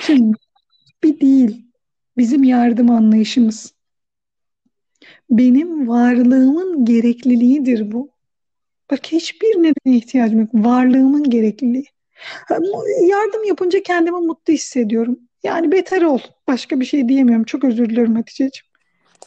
[0.00, 0.36] Şimdi
[1.02, 1.66] bir değil.
[2.16, 3.74] Bizim yardım anlayışımız.
[5.30, 8.10] Benim varlığımın gerekliliğidir bu.
[8.90, 10.50] Bak hiçbir nedene ihtiyacım yok.
[10.54, 11.86] Varlığımın gerekliliği.
[13.00, 15.18] Yardım yapınca kendimi mutlu hissediyorum.
[15.44, 16.18] Yani beter ol.
[16.48, 17.44] Başka bir şey diyemiyorum.
[17.44, 18.64] Çok özür dilerim Hatice'ciğim.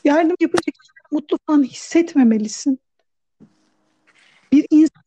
[0.04, 0.72] Yardım yapınca
[1.12, 2.80] mutlu falan hissetmemelisin.
[4.52, 5.04] Bir insan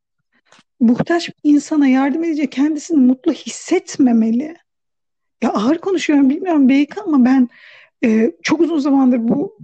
[0.80, 4.56] muhtaç bir insana yardım edince kendisini mutlu hissetmemeli.
[5.42, 7.48] Ya ağır konuşuyorum bilmiyorum belki ama ben
[8.04, 9.58] e, çok uzun zamandır bu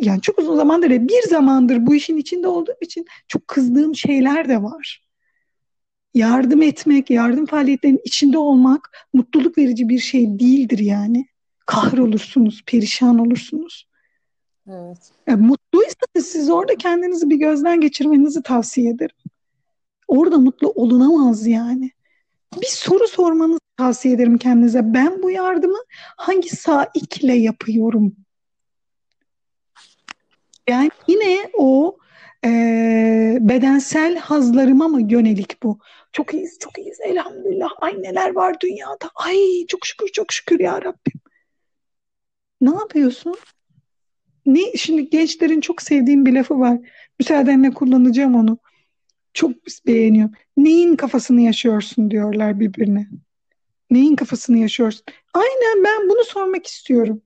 [0.00, 4.62] yani çok uzun zamandır bir zamandır bu işin içinde olduğum için çok kızdığım şeyler de
[4.62, 5.08] var.
[6.14, 11.26] Yardım etmek, yardım faaliyetlerinin içinde olmak mutluluk verici bir şey değildir yani.
[11.66, 13.88] Kahrolursunuz, perişan olursunuz.
[14.68, 15.10] Evet.
[15.26, 19.16] Yani mutluysanız siz orada kendinizi bir gözden geçirmenizi tavsiye ederim.
[20.08, 21.90] Orada mutlu olunamaz yani.
[22.60, 24.94] Bir soru sormanızı tavsiye ederim kendinize.
[24.94, 25.78] Ben bu yardımı
[26.16, 28.16] hangi saikle yapıyorum?
[30.68, 31.98] Yani yine o
[32.44, 32.50] e,
[33.40, 35.78] bedensel hazlarıma mı yönelik bu?
[36.12, 37.00] Çok iyiyiz, çok iyiyiz.
[37.00, 37.70] Elhamdülillah.
[37.80, 39.10] Ay neler var dünyada.
[39.14, 39.36] Ay
[39.68, 41.20] çok şükür, çok şükür ya Rabbim.
[42.60, 43.36] Ne yapıyorsun?
[44.46, 46.78] Ne, şimdi gençlerin çok sevdiğim bir lafı var.
[47.18, 48.58] Müsaadenle kullanacağım onu.
[49.34, 49.52] Çok
[49.86, 50.34] beğeniyorum.
[50.56, 53.08] Neyin kafasını yaşıyorsun diyorlar birbirine.
[53.90, 55.04] Neyin kafasını yaşıyorsun?
[55.34, 57.22] Aynen ben bunu sormak istiyorum.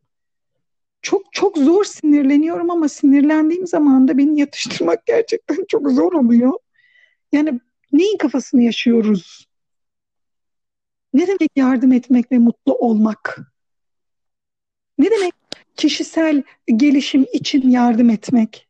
[1.02, 6.52] Çok çok zor sinirleniyorum ama sinirlendiğim zaman da beni yatıştırmak gerçekten çok zor oluyor.
[7.32, 7.60] Yani
[7.92, 9.46] neyin kafasını yaşıyoruz?
[11.14, 13.38] Ne demek yardım etmek ve mutlu olmak?
[14.98, 15.34] Ne demek
[15.76, 16.42] kişisel
[16.76, 18.68] gelişim için yardım etmek?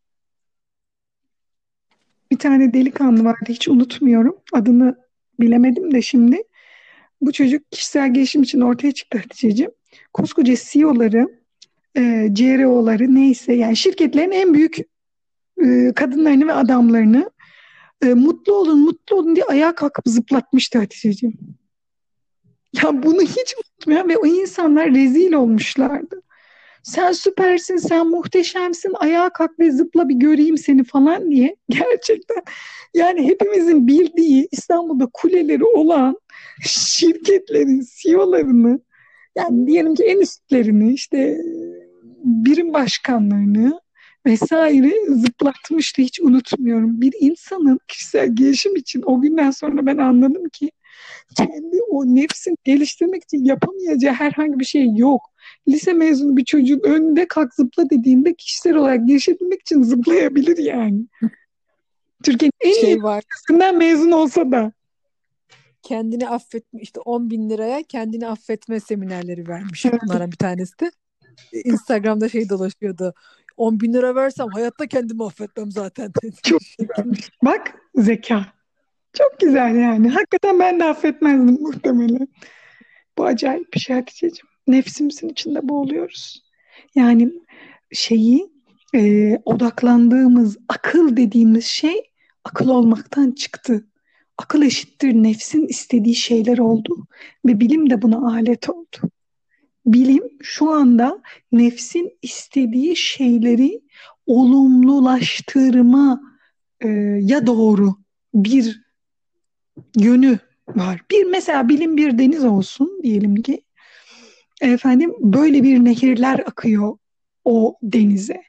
[2.32, 4.36] Bir tane delikanlı vardı hiç unutmuyorum.
[4.52, 4.96] Adını
[5.40, 6.42] bilemedim de şimdi.
[7.20, 9.70] Bu çocuk kişisel gelişim için ortaya çıktı Hatice'ciğim.
[10.12, 11.28] Koskoca CEO'ları,
[11.96, 14.78] e, CRO'ları neyse yani şirketlerin en büyük
[15.64, 17.30] e, kadınlarını ve adamlarını
[18.04, 21.38] e, mutlu olun, mutlu olun diye ayağa kalkıp zıplatmıştı Hatice'ciğim.
[22.82, 26.22] Ya bunu hiç unutmuyorum ve o insanlar rezil olmuşlardı
[26.82, 31.56] sen süpersin, sen muhteşemsin, ayağa kalk ve zıpla bir göreyim seni falan diye.
[31.68, 32.42] Gerçekten.
[32.94, 36.16] Yani hepimizin bildiği İstanbul'da kuleleri olan
[36.62, 38.80] şirketlerin CEO'larını
[39.36, 41.38] yani diyelim ki en üstlerini işte
[42.24, 43.80] birim başkanlarını
[44.26, 46.02] vesaire zıplatmıştı.
[46.02, 47.00] Hiç unutmuyorum.
[47.00, 50.70] Bir insanın kişisel gelişim için o günden sonra ben anladım ki
[51.36, 55.32] kendi o nefsini geliştirmek için yapamayacağı herhangi bir şey yok
[55.68, 61.06] lise mezunu bir çocuğun önünde kalk zıpla dediğinde kişisel olarak gelişebilmek için zıplayabilir yani.
[62.24, 63.24] Türkiye'nin en şey iyi var.
[63.74, 64.72] mezun olsa da.
[65.82, 70.90] Kendini affetme işte 10 bin liraya kendini affetme seminerleri vermiş bunlara bir tanesi de.
[71.64, 73.14] Instagram'da şey dolaşıyordu.
[73.56, 76.12] 10 bin lira versem hayatta kendimi affetmem zaten.
[76.42, 76.60] Çok.
[77.42, 78.46] Bak zeka.
[79.12, 80.08] Çok güzel yani.
[80.08, 82.28] Hakikaten ben de affetmezdim muhtemelen.
[83.18, 86.42] Bu acayip bir şey Hatice'ciğim nefsimizin içinde boğuluyoruz.
[86.94, 87.32] Yani
[87.92, 88.52] şeyi
[88.94, 92.10] e, odaklandığımız akıl dediğimiz şey
[92.44, 93.86] akıl olmaktan çıktı.
[94.38, 97.06] akıl eşittir nefsin istediği şeyler oldu
[97.46, 98.96] ve bilim de buna alet oldu.
[99.86, 101.22] Bilim şu anda
[101.52, 103.80] nefsin istediği şeyleri
[104.26, 106.20] olumlulaştırma
[106.80, 106.88] e,
[107.20, 107.94] ya doğru
[108.34, 108.82] bir
[109.96, 111.00] yönü var.
[111.10, 113.62] Bir mesela bilim bir deniz olsun diyelim ki
[114.60, 116.98] efendim böyle bir nehirler akıyor
[117.44, 118.42] o denize.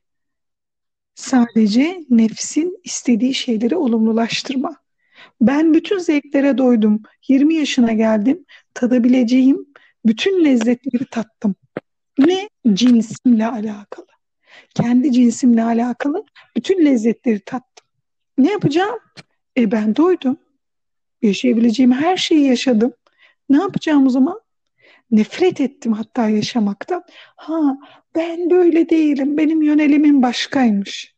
[1.16, 4.76] Sadece nefsin istediği şeyleri olumlulaştırma.
[5.42, 7.02] Ben bütün zevklere doydum.
[7.28, 8.46] 20 yaşına geldim.
[8.74, 9.66] Tadabileceğim
[10.06, 11.56] bütün lezzetleri tattım.
[12.20, 14.08] Ne cinsimle alakalı.
[14.76, 16.26] Kendi cinsimle alakalı
[16.58, 17.88] bütün lezzetleri tattım.
[18.38, 19.00] Ne yapacağım?
[19.58, 20.38] E ben doydum.
[21.24, 22.94] Yaşayabileceğim her şeyi yaşadım.
[23.50, 24.40] Ne yapacağım o zaman?
[25.12, 27.04] Nefret ettim hatta yaşamaktan.
[27.36, 27.78] Ha
[28.16, 29.38] ben böyle değilim.
[29.38, 31.16] Benim yönelimim başkaymış.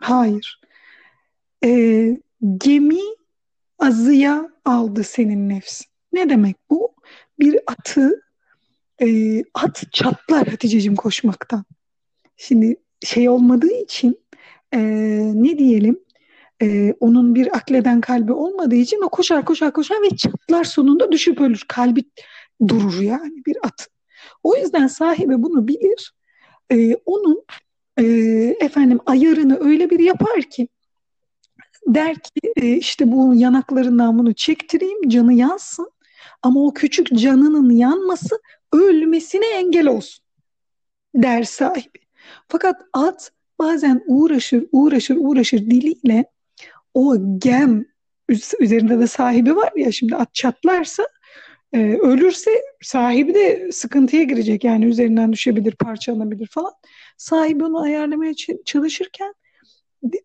[0.00, 0.60] Hayır.
[1.64, 2.18] Ee,
[2.56, 3.00] gemi
[3.78, 5.86] azıya aldı senin nefsin.
[6.12, 6.94] Ne demek bu?
[7.38, 8.22] Bir atı
[9.02, 11.64] e, at çatlar Hatice'cim koşmaktan.
[12.36, 14.20] Şimdi şey olmadığı için
[14.74, 14.78] e,
[15.34, 16.00] ne diyelim
[16.62, 21.40] e, onun bir akleden kalbi olmadığı için o koşar koşar koşar ve çatlar sonunda düşüp
[21.40, 21.64] ölür.
[21.68, 22.04] Kalbi
[22.68, 23.88] durur yani bir at.
[24.42, 26.12] O yüzden sahibi bunu bilir.
[26.72, 27.44] E, onun
[27.96, 28.04] e,
[28.60, 30.68] efendim ayarını öyle bir yapar ki
[31.86, 35.90] der ki e, işte bu yanaklarından bunu çektireyim canı yansın
[36.42, 38.40] ama o küçük canının yanması
[38.72, 40.24] ölmesine engel olsun
[41.14, 41.98] der sahibi.
[42.48, 46.24] Fakat at bazen uğraşır uğraşır uğraşır diliyle
[46.94, 47.86] o gem
[48.60, 51.06] üzerinde de sahibi var ya şimdi at çatlarsa
[51.72, 52.50] e, ölürse
[52.82, 56.72] sahibi de sıkıntıya girecek yani üzerinden düşebilir parçalanabilir falan.
[57.16, 59.34] Sahibi onu ayarlamaya çalışırken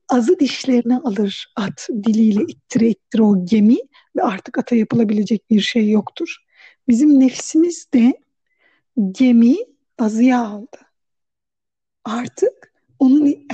[0.10, 3.78] azı dişlerine alır at diliyle ittire ittire o gemi
[4.16, 6.36] ve artık ata yapılabilecek bir şey yoktur.
[6.88, 8.14] Bizim nefsimiz de
[9.12, 9.56] gemi
[10.00, 10.78] azıya aldı.
[12.04, 13.48] Artık onun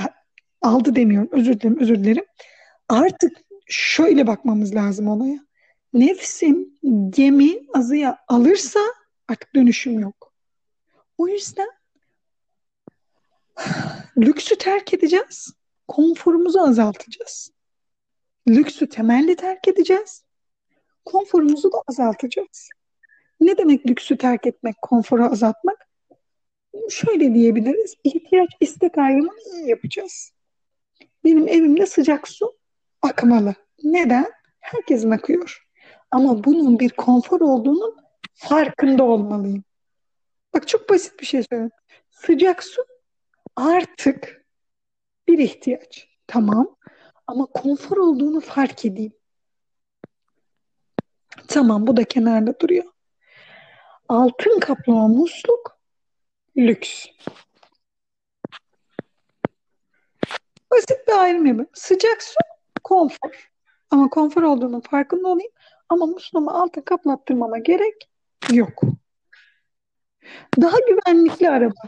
[0.62, 2.24] aldı demiyorum özür dilerim özür dilerim.
[2.88, 3.32] Artık
[3.66, 5.46] şöyle bakmamız lazım olaya.
[5.92, 6.78] Nefsim
[7.10, 8.80] gemi azıya alırsa
[9.28, 10.32] artık dönüşüm yok.
[11.18, 11.68] O yüzden
[14.18, 15.52] lüksü terk edeceğiz
[15.88, 17.50] konforumuzu azaltacağız.
[18.48, 20.24] Lüksü temelli terk edeceğiz.
[21.04, 22.68] Konforumuzu da azaltacağız.
[23.40, 25.88] Ne demek lüksü terk etmek, konforu azaltmak?
[26.90, 27.94] Şöyle diyebiliriz.
[28.04, 30.32] İhtiyaç istek ayrımını iyi yapacağız.
[31.24, 32.56] Benim evimde sıcak su
[33.02, 33.54] akmalı.
[33.82, 34.32] Neden?
[34.60, 35.66] Herkesin akıyor.
[36.10, 37.96] Ama bunun bir konfor olduğunun
[38.34, 39.64] farkında olmalıyım.
[40.54, 41.70] Bak çok basit bir şey söyleyeyim.
[42.10, 42.82] Sıcak su
[43.56, 44.46] artık
[45.28, 46.08] bir ihtiyaç.
[46.26, 46.76] Tamam.
[47.26, 49.12] Ama konfor olduğunu fark edeyim.
[51.48, 52.84] Tamam bu da kenarda duruyor.
[54.08, 55.80] Altın kaplama musluk
[56.56, 57.06] lüks.
[60.70, 61.70] Basit bir ayrım yapayım.
[61.74, 62.34] Sıcak su
[62.92, 63.50] konfor.
[63.90, 65.52] Ama konfor olduğunun farkında olayım.
[65.88, 68.10] Ama musluğumu altın kaplattırmama gerek
[68.52, 68.82] yok.
[70.60, 71.80] Daha güvenlikli araba.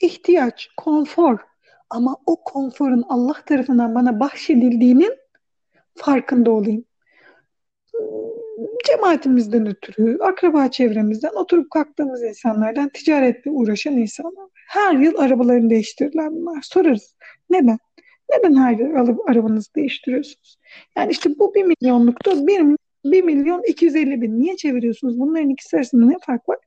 [0.00, 1.38] ihtiyaç, konfor,
[1.90, 5.16] ama o konforun Allah tarafından bana bahşedildiğinin
[5.94, 6.84] farkında olayım.
[8.86, 14.48] Cemaatimizden ötürü, akraba çevremizden, oturup kalktığımız insanlardan, ticaretle uğraşan insanlar.
[14.68, 16.62] Her yıl arabalarını değiştirirler bunlar.
[16.62, 17.16] Sorarız.
[17.50, 17.78] Neden?
[18.36, 20.56] Neden her yıl arabanızı değiştiriyorsunuz?
[20.96, 24.40] Yani işte bu bir milyonlukta bir, bir milyon 250 bin.
[24.40, 25.20] Niye çeviriyorsunuz?
[25.20, 26.58] Bunların ikisi arasında ne fark var?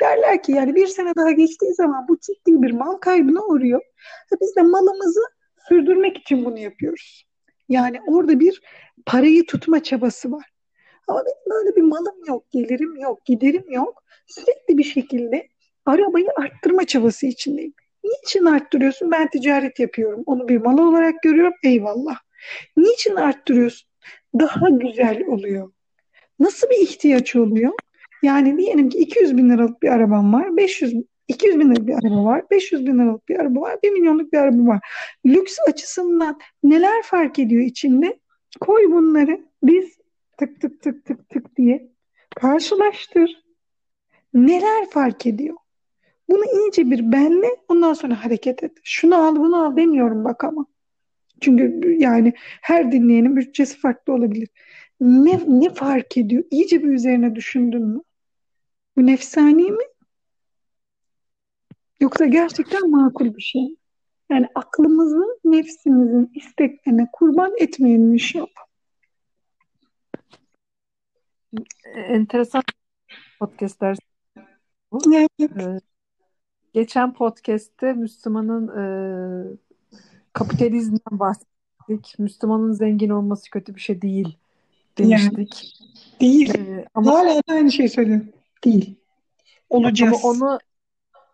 [0.00, 3.82] Derler ki yani bir sene daha geçtiği zaman bu ciddi bir mal kaybına uğruyor.
[4.40, 5.20] Biz de malımızı
[5.68, 7.24] sürdürmek için bunu yapıyoruz.
[7.68, 8.62] Yani orada bir
[9.06, 10.50] parayı tutma çabası var.
[11.08, 14.02] Ama benim böyle bir malım yok, gelirim yok, giderim yok.
[14.26, 15.48] Sürekli bir şekilde
[15.86, 17.74] arabayı arttırma çabası içindeyim.
[18.04, 19.10] Niçin arttırıyorsun?
[19.10, 20.22] Ben ticaret yapıyorum.
[20.26, 21.54] Onu bir mal olarak görüyorum.
[21.64, 22.18] Eyvallah.
[22.76, 23.88] Niçin arttırıyorsun?
[24.38, 25.72] Daha güzel oluyor.
[26.38, 27.72] Nasıl bir ihtiyaç oluyor?
[28.22, 30.56] Yani diyelim ki 200 bin liralık bir arabam var.
[30.56, 30.94] 500
[31.28, 32.44] 200 bin liralık bir araba var.
[32.50, 33.78] 500 bin liralık bir araba var.
[33.82, 34.80] 1 milyonluk bir araba var.
[35.26, 38.18] Lüks açısından neler fark ediyor içinde?
[38.60, 39.98] Koy bunları biz
[40.38, 41.90] tık tık tık tık tık diye
[42.36, 43.44] karşılaştır.
[44.34, 45.56] Neler fark ediyor?
[46.30, 48.72] Bunu iyice bir benle ondan sonra hareket et.
[48.84, 50.66] Şunu al bunu al demiyorum bak ama.
[51.40, 54.48] Çünkü yani her dinleyenin bütçesi farklı olabilir.
[55.00, 56.44] Ne, ne fark ediyor?
[56.50, 58.02] İyice bir üzerine düşündün mü?
[58.96, 59.84] Bu nefsani mi?
[62.00, 63.76] Yoksa gerçekten makul bir şey.
[64.30, 68.46] Yani aklımızı nefsimizin isteklerine kurban etmeyelim inşallah.
[71.94, 72.62] enteresan
[73.38, 73.96] podcastler.
[75.12, 75.30] Evet.
[75.40, 75.89] Ee,
[76.74, 78.84] geçen podcast'te Müslümanın e,
[80.32, 82.18] kapitalizmden bahsettik.
[82.18, 84.36] Müslümanın zengin olması kötü bir şey değil
[84.98, 85.80] Yani demiştik.
[86.20, 86.54] değil.
[86.58, 88.28] Ee, ama Hala aynı şeyi söylüyorum.
[88.64, 88.94] Değil.
[89.70, 90.24] ama Olacağız.
[90.24, 90.58] onu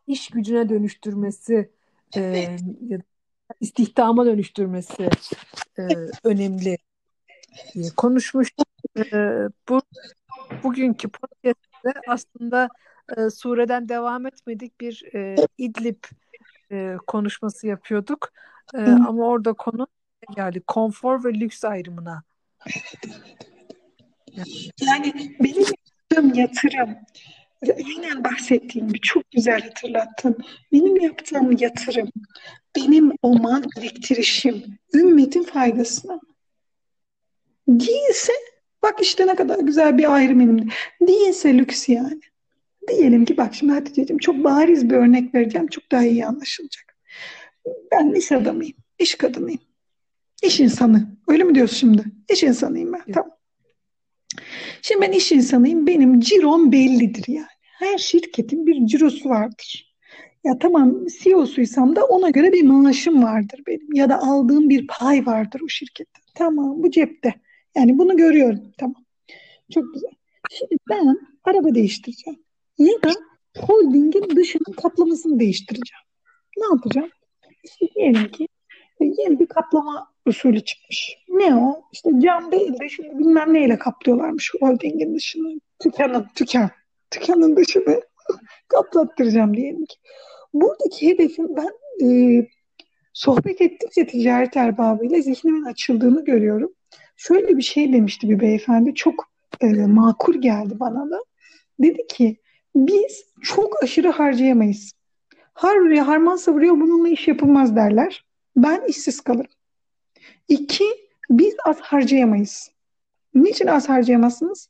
[0.07, 1.71] iş gücüne dönüştürmesi
[2.17, 2.21] e,
[2.89, 3.03] ya da
[3.61, 5.09] istihdama dönüştürmesi
[5.79, 5.83] e,
[6.25, 6.79] önemli
[7.97, 8.67] konuşmuştuk.
[8.99, 9.03] E,
[9.69, 9.83] bu
[10.63, 12.69] bugünkü podcast'te aslında
[13.17, 16.05] e, sureden devam etmedik bir e, İdlib
[16.73, 18.33] e, konuşması yapıyorduk.
[18.75, 19.87] E, ama orada konu
[20.37, 22.23] geldi konfor ve lüks ayrımına.
[24.81, 25.65] Yani benim
[26.11, 26.97] yaptığım yatırım,
[27.63, 30.37] aynen bahsettiğim gibi çok güzel hatırlattın.
[30.73, 32.09] Benim yaptığım yatırım,
[32.77, 36.21] benim o mal biriktirişim, ümmetin faydasına.
[37.69, 38.33] Değilse,
[38.83, 40.73] bak işte ne kadar güzel bir ayrım elimde.
[41.01, 42.21] Değilse lüks yani.
[42.89, 45.67] Diyelim ki bak şimdi Hatice'ciğim çok bariz bir örnek vereceğim.
[45.67, 46.97] Çok daha iyi anlaşılacak.
[47.93, 49.61] Ben iş adamıyım, iş kadınıyım,
[50.43, 51.17] iş insanı.
[51.29, 52.05] Öyle mi diyorsun şimdi?
[52.33, 53.13] İş insanıyım ben.
[53.13, 53.31] Tamam.
[54.83, 55.87] Şimdi ben iş insanıyım.
[55.87, 57.47] Benim cirom bellidir yani.
[57.79, 59.95] Her şirketin bir cirosu vardır.
[60.45, 63.93] Ya tamam CEO'suysam da ona göre bir maaşım vardır benim.
[63.95, 66.21] Ya da aldığım bir pay vardır o şirkette.
[66.35, 67.35] Tamam bu cepte.
[67.77, 68.73] Yani bunu görüyorum.
[68.79, 69.05] Tamam.
[69.75, 70.11] Çok güzel.
[70.51, 72.46] Şimdi ben araba değiştireceğim.
[72.79, 73.11] Ya da
[73.59, 76.05] holdingin dışının kaplamasını değiştireceğim.
[76.57, 77.11] Ne yapacağım?
[77.65, 78.49] İşte diyelim ki
[79.01, 81.17] yeni bir kaplama usulü çıkmış.
[81.29, 81.83] Ne o?
[81.93, 85.61] İşte cam değil de şimdi bilmem neyle kaplıyorlarmış holdingin dışını.
[85.79, 86.71] Tükanın, tükan.
[87.11, 88.01] Tükanın dışını
[88.69, 89.97] kaplattıracağım diyelim ki.
[90.55, 91.71] Buradaki hedefim ben
[92.07, 92.09] e,
[93.13, 96.73] sohbet ettikçe ticaret erbabıyla zihnimin açıldığını görüyorum.
[97.17, 98.95] Şöyle bir şey demişti bir beyefendi.
[98.95, 99.29] Çok
[99.61, 101.21] e, makul geldi bana da.
[101.79, 102.37] Dedi ki
[102.77, 104.93] biz çok aşırı harcayamayız.
[105.53, 108.25] Har vuruyor, harman savuruyor bununla iş yapılmaz derler.
[108.57, 109.51] Ben işsiz kalırım.
[110.49, 110.85] İki,
[111.31, 112.71] biz az harcayamayız.
[113.35, 114.69] Niçin az harcayamazsınız?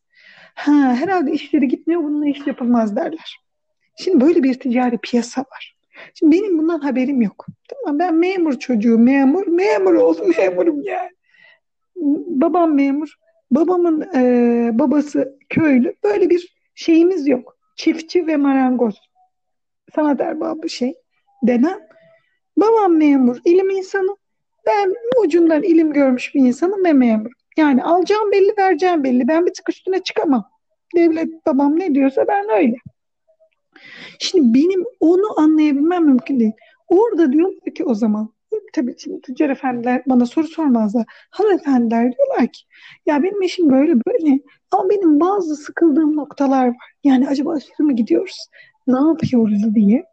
[0.55, 3.37] Ha, herhalde işleri gitmiyor bununla iş yapılmaz derler.
[3.99, 5.77] Şimdi böyle bir ticari piyasa var.
[6.15, 7.47] Şimdi benim bundan haberim yok.
[7.69, 11.11] Tamam ben memur çocuğu, memur, memur oldum, memurum yani.
[12.27, 13.15] Babam memur,
[13.51, 15.95] babamın e, babası köylü.
[16.05, 17.56] Böyle bir şeyimiz yok.
[17.77, 19.01] Çiftçi ve marangoz.
[19.95, 20.95] Sanat erbabı şey
[21.43, 21.79] demem.
[22.57, 24.17] Babam memur, ilim insanı.
[24.67, 27.31] Ben ucundan ilim görmüş bir insanım ve memur.
[27.57, 29.29] Yani alacağım belli, vereceğim belli.
[29.29, 30.49] Ben bir tık üstüne çıkamam.
[30.97, 32.77] Devlet babam ne diyorsa ben öyle.
[34.19, 36.53] Şimdi benim onu anlayabilmem mümkün değil.
[36.89, 38.36] Orada diyor ki o zaman
[38.73, 41.05] tabii şimdi tüccar efendiler bana soru sormazlar.
[41.31, 42.61] Hanımefendiler diyorlar ki
[43.07, 44.41] ya benim işim böyle böyle
[44.71, 46.77] ama benim bazı sıkıldığım noktalar var.
[47.05, 48.47] Yani acaba aşırı mı gidiyoruz?
[48.87, 50.05] Ne yapıyoruz diye.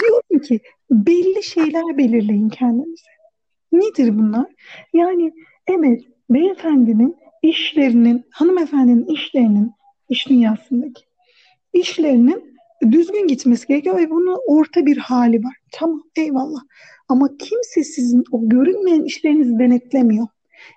[0.00, 3.10] Diyorum ki belli şeyler belirleyin kendinize.
[3.72, 4.46] Nedir bunlar?
[4.92, 5.32] Yani
[5.66, 9.72] evet beyefendinin işlerinin, hanımefendinin işlerinin,
[10.08, 11.04] iş dünyasındaki
[11.72, 12.55] işlerinin
[12.90, 15.56] düzgün gitmesi gerekiyor ve bunun orta bir hali var.
[15.72, 16.60] Tamam eyvallah.
[17.08, 20.26] Ama kimse sizin o görünmeyen işlerinizi denetlemiyor.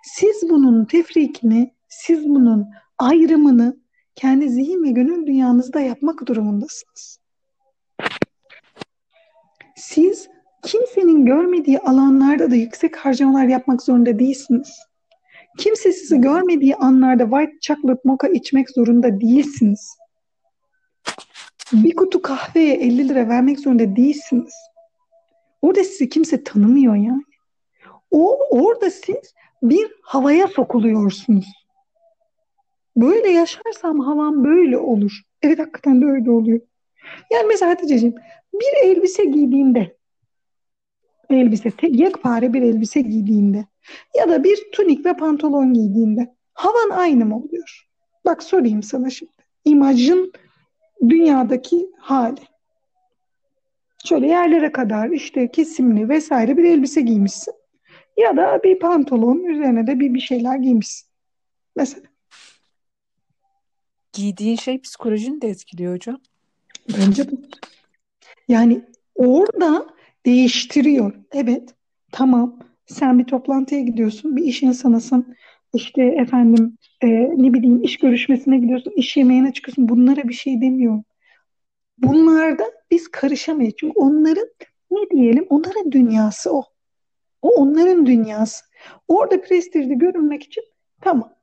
[0.04, 2.66] Siz bunun tefrikini, siz bunun
[2.98, 3.78] ayrımını
[4.16, 7.20] kendi zihin ve gönül dünyanızda yapmak durumundasınız.
[9.76, 10.30] Siz
[10.64, 14.80] kimsenin görmediği alanlarda da yüksek harcamalar yapmak zorunda değilsiniz.
[15.58, 19.98] Kimse sizi görmediği anlarda white chocolate mocha içmek zorunda değilsiniz.
[21.74, 24.54] Bir kutu kahveye 50 lira vermek zorunda değilsiniz.
[25.62, 27.24] Orada sizi kimse tanımıyor yani.
[28.12, 31.48] O orada siz bir havaya sokuluyorsunuz.
[32.96, 35.22] Böyle yaşarsam havam böyle olur.
[35.42, 36.62] Evet hakikaten de öyle oluyor.
[37.32, 38.16] Yani mesela Hatice'ciğim
[38.54, 40.00] bir elbise giydiğinde
[41.30, 43.66] elbise, yekpare bir elbise giydiğinde
[44.18, 47.88] ya da bir tunik ve pantolon giydiğinde havan aynı mı oluyor?
[48.26, 49.32] Bak sorayım sana şimdi.
[49.66, 50.32] İmajın
[51.02, 52.42] dünyadaki hali.
[54.06, 57.54] Şöyle yerlere kadar işte kesimli vesaire bir elbise giymişsin.
[58.18, 61.10] Ya da bir pantolon üzerine de bir, bir şeyler giymişsin.
[61.76, 62.08] Mesela.
[64.14, 66.22] Giydiğin şey psikolojini de etkiliyor hocam.
[66.98, 67.42] Bence bu.
[68.48, 68.82] Yani
[69.16, 69.88] orada
[70.26, 71.14] değiştiriyor.
[71.32, 71.76] Evet,
[72.12, 72.60] tamam.
[72.86, 75.36] Sen bir toplantıya gidiyorsun, bir iş insanısın.
[75.74, 77.08] İşte efendim e,
[77.44, 79.90] ne bileyim iş görüşmesine gidiyorsun, iş yemeğine çıkıyorsun.
[79.90, 81.04] Bunlara bir şey demiyorum.
[81.98, 83.74] Bunlarda biz karışamayız.
[83.80, 84.50] Çünkü onların
[84.92, 86.64] ne diyelim, onların dünyası o.
[87.42, 88.66] O onların dünyası.
[89.08, 90.64] Orada prestijli görünmek için
[91.02, 91.34] tamam.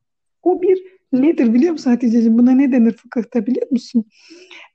[0.42, 2.38] O bir Nedir biliyor musun Hatice'ciğim?
[2.38, 4.04] Buna ne denir fıkıhta biliyor musun?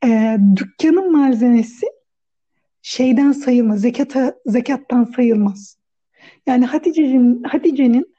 [0.06, 1.86] Ee, dükkanın malzemesi
[2.82, 5.78] şeyden sayılmaz, zekata, zekattan sayılmaz.
[6.48, 8.16] Yani Hatice'nin Hatice'nin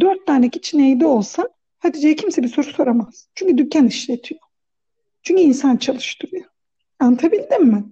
[0.00, 1.48] dört tane KitchenAid'i olsa
[1.84, 3.28] Hatice'ye kimse bir soru soramaz.
[3.34, 4.40] Çünkü dükkan işletiyor.
[5.22, 6.44] Çünkü insan çalıştırıyor.
[6.98, 7.84] Anlatabildim mi?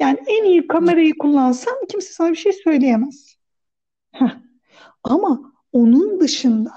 [0.00, 3.36] Yani en iyi kamerayı kullansan kimse sana bir şey söyleyemez.
[4.12, 4.36] Heh.
[5.04, 6.72] Ama onun dışında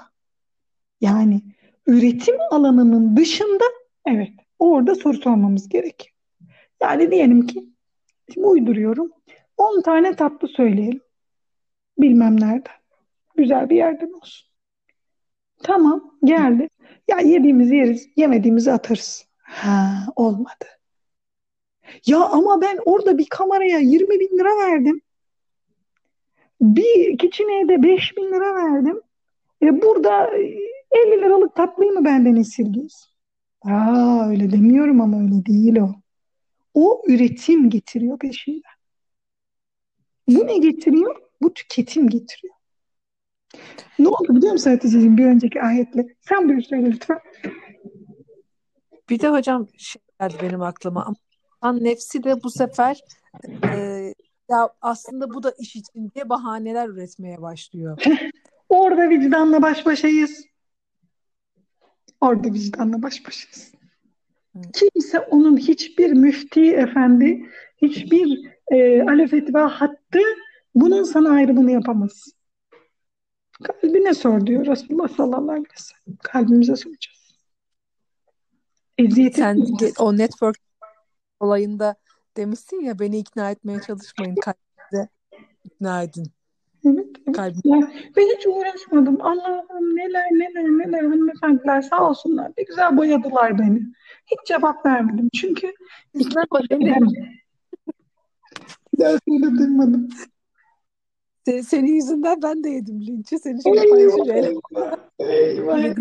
[1.00, 1.42] yani
[1.86, 3.64] üretim alanının dışında
[4.06, 6.16] evet orada soru sormamız gerekiyor.
[6.82, 7.64] Yani diyelim ki
[8.34, 9.12] şimdi uyduruyorum
[9.56, 11.00] 10 tane tatlı söyleyelim.
[11.98, 12.74] Bilmem nereden.
[13.36, 14.49] Güzel bir yerden olsun.
[15.62, 16.68] Tamam geldi.
[17.08, 19.26] Ya yediğimizi yeriz, yemediğimizi atarız.
[19.42, 20.64] Ha olmadı.
[22.06, 25.00] Ya ama ben orada bir kameraya 20 bin lira verdim.
[26.60, 29.00] Bir KitchenAid'e de 5 bin lira verdim.
[29.62, 30.26] E burada
[30.90, 33.10] 50 liralık tatlıyı mı benden esirgiyorsun?
[33.62, 35.94] Aa öyle demiyorum ama öyle değil o.
[36.74, 38.62] O üretim getiriyor peşinden.
[40.28, 41.16] Bu ne getiriyor?
[41.42, 42.54] Bu tüketim getiriyor.
[43.98, 46.06] Ne oldu biliyor musun Hatice'ciğim bir önceki ayetle?
[46.20, 47.18] Sen buyur söyle lütfen.
[49.10, 51.14] Bir de hocam şey geldi benim aklıma.
[51.60, 53.00] Ama nefsi de bu sefer
[53.74, 53.76] e,
[54.50, 58.02] ya aslında bu da iş için diye bahaneler üretmeye başlıyor.
[58.68, 60.44] Orada vicdanla baş başayız.
[62.20, 63.72] Orada vicdanla baş başayız.
[64.72, 67.50] Kimse onun hiçbir müfti efendi,
[67.82, 70.18] hiçbir e, alefetva hattı
[70.74, 72.32] bunun sana ayrımını yapamaz.
[73.62, 76.18] Kalbine sor diyor Resulullah sallallahu aleyhi ve sellem.
[76.22, 77.20] Kalbimize soracağız.
[78.98, 79.66] Eziyet Sen
[79.98, 80.58] o network
[81.40, 81.94] olayında
[82.36, 85.08] demişsin ya beni ikna etmeye çalışmayın kalbinize
[85.64, 86.26] ikna edin.
[86.84, 87.36] Evet, evet.
[87.36, 87.60] Kalbim.
[87.64, 89.22] Ya, ben hiç uğraşmadım.
[89.22, 92.52] Allah'ım neler neler neler hanımefendiler sağ olsunlar.
[92.58, 93.82] Ne güzel boyadılar beni.
[94.26, 95.28] Hiç cevap vermedim.
[95.34, 95.72] Çünkü
[96.14, 97.08] ikna edemem.
[98.98, 100.08] Daha söyle duymadım.
[101.44, 103.38] Senin, senin yüzünden ben de yedim linçi.
[103.38, 104.60] Seni şimdi paylaşacağım.
[105.18, 105.94] Eyvah.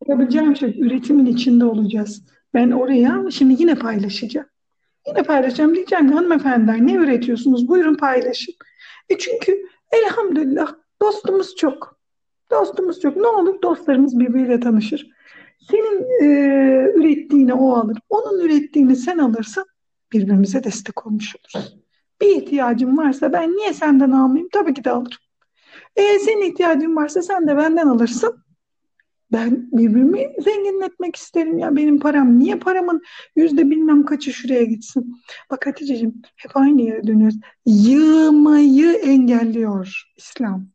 [0.00, 2.22] Yapabileceğim şey üretimin içinde olacağız.
[2.54, 4.46] Ben oraya şimdi yine paylaşacağım.
[5.06, 5.74] Yine paylaşacağım.
[5.74, 7.68] Diyeceğim ki hanımefendiler ne üretiyorsunuz?
[7.68, 8.54] Buyurun paylaşın.
[9.08, 11.98] E çünkü elhamdülillah dostumuz çok.
[12.50, 13.16] Dostumuz çok.
[13.16, 15.10] Ne olur dostlarımız birbiriyle tanışır.
[15.70, 16.26] Senin e,
[16.94, 17.98] ürettiğini o alır.
[18.08, 19.64] Onun ürettiğini sen alırsın.
[20.12, 21.81] Birbirimize destek olmuş oluruz.
[22.22, 24.48] Bir ihtiyacım varsa ben niye senden almayayım?
[24.52, 25.18] Tabii ki de alırım.
[25.96, 28.44] E, senin ihtiyacın varsa sen de benden alırsın.
[29.32, 31.76] Ben birbirimi zenginletmek isterim ya.
[31.76, 33.02] Benim param niye paramın
[33.36, 35.16] yüzde bilmem kaçı şuraya gitsin.
[35.50, 37.38] Bak Hatice'ciğim hep aynı yere dönüyoruz.
[37.66, 40.66] Yığmayı engelliyor İslam.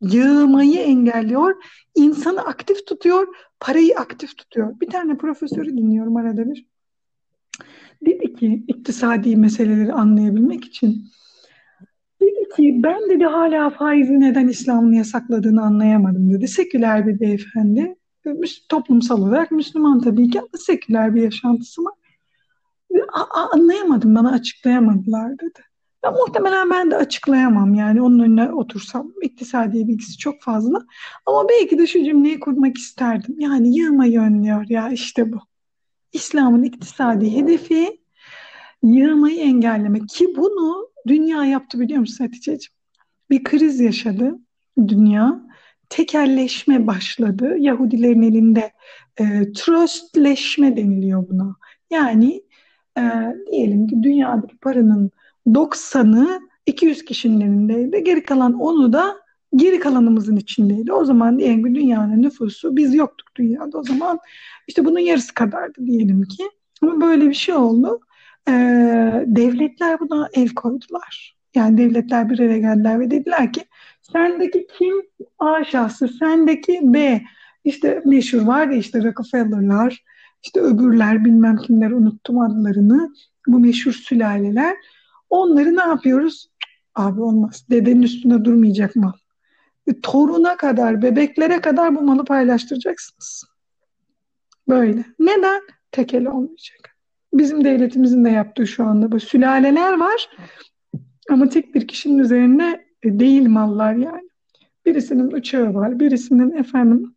[0.00, 1.62] Yığmayı engelliyor.
[1.94, 3.26] insanı aktif tutuyor.
[3.60, 4.80] Parayı aktif tutuyor.
[4.80, 6.66] Bir tane profesörü dinliyorum arada bir.
[8.06, 11.04] Dedi ki iktisadi meseleleri anlayabilmek için
[12.20, 16.48] Dedi ki ben dedi hala faizi neden İslam'ın yasakladığını anlayamadım dedi.
[16.48, 17.94] Seküler bir beyefendi.
[18.68, 21.94] Toplumsal olarak Müslüman tabii ki ama seküler bir yaşantısı var.
[23.52, 25.60] Anlayamadım bana açıklayamadılar dedi.
[26.04, 30.86] Ya muhtemelen ben de açıklayamam yani onun önüne otursam iktisadi bilgisi çok fazla.
[31.26, 33.34] Ama belki de şu cümleyi kurmak isterdim.
[33.38, 35.38] Yani yığmayı önlüyor ya işte bu.
[36.12, 38.00] İslam'ın iktisadi hedefi
[38.82, 42.72] yığmayı engellemek ki bunu dünya yaptı biliyor musun Hatice'ciğim?
[43.30, 44.38] Bir kriz yaşadı
[44.88, 45.48] dünya.
[45.88, 47.56] Tekelleşme başladı.
[47.58, 48.72] Yahudilerin elinde
[49.20, 51.56] e, trustleşme deniliyor buna.
[51.90, 52.42] Yani
[52.98, 53.02] e,
[53.50, 55.10] diyelim ki dünyadaki paranın
[55.46, 58.04] 90'ı 200 kişinin elindeydi.
[58.04, 59.16] Geri kalan onu da
[59.56, 60.92] geri kalanımızın içindeydi.
[60.92, 64.18] O zaman diyelim ki dünyanın nüfusu biz yoktuk dünyada o zaman
[64.68, 66.44] işte bunun yarısı kadardı diyelim ki.
[66.82, 68.00] Ama böyle bir şey oldu
[68.48, 68.52] e,
[69.26, 71.36] devletler buna el koydular.
[71.54, 73.64] Yani devletler bir araya geldiler ve dediler ki
[74.12, 74.94] sendeki kim
[75.38, 77.22] A şahsı, sendeki B.
[77.64, 80.04] İşte meşhur var ya işte Rockefeller'lar,
[80.42, 83.14] işte öbürler bilmem kimler unuttum adlarını.
[83.46, 84.76] Bu meşhur sülaleler.
[85.30, 86.50] Onları ne yapıyoruz?
[86.94, 87.64] Abi olmaz.
[87.70, 89.12] Dedenin üstünde durmayacak mal.
[90.02, 93.44] Toruna kadar, bebeklere kadar bu malı paylaştıracaksınız.
[94.68, 95.04] Böyle.
[95.18, 95.60] Neden?
[95.92, 96.96] Tekeli olmayacak.
[97.32, 100.28] Bizim devletimizin de yaptığı şu anda bu sülaleler var
[101.30, 104.28] ama tek bir kişinin üzerinde e, değil mallar yani.
[104.86, 107.14] Birisinin uçağı var, birisinin efendim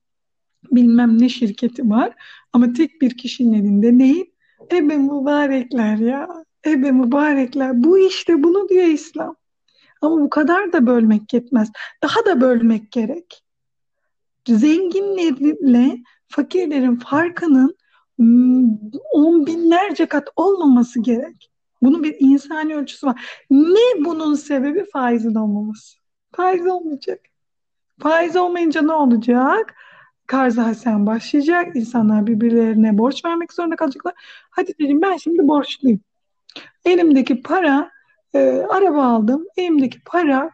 [0.72, 2.14] bilmem ne şirketi var
[2.54, 4.26] ama tek bir kişinin elinde değil.
[4.72, 6.28] Ebe mübarekler ya.
[6.66, 7.84] Ebe mübarekler.
[7.84, 9.36] Bu işte bunu diyor İslam.
[10.02, 11.72] Ama bu kadar da bölmek yetmez.
[12.04, 13.44] Daha da bölmek gerek.
[14.48, 15.98] Zenginlerle
[16.28, 17.78] fakirlerin farkının
[19.14, 21.52] on binlerce kat olmaması gerek.
[21.82, 23.44] Bunun bir insani ölçüsü var.
[23.50, 25.98] Ne bunun sebebi faizin olmaması?
[26.36, 27.20] Faiz olmayacak.
[28.00, 29.76] Faiz olmayınca ne olacak?
[30.28, 31.76] Karza hasen başlayacak.
[31.76, 34.14] İnsanlar birbirlerine borç vermek zorunda kalacaklar.
[34.50, 36.00] Hadi dedim ben şimdi borçluyum.
[36.86, 37.92] Elimdeki para,
[38.34, 39.46] e, araba aldım.
[39.58, 40.52] Elimdeki para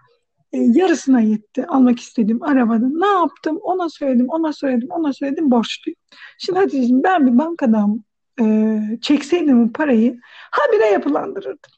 [0.54, 2.88] e, yarısına yetti almak istediğim arabada.
[2.90, 3.60] Ne yaptım?
[3.62, 5.98] Ona söyledim, ona söyledim, ona söyledim borçluyum.
[6.38, 8.04] Şimdi Hatice'ciğim ben bir bankadan
[8.42, 10.20] e, çekseydim bu parayı
[10.52, 11.72] habire yapılandırırdım.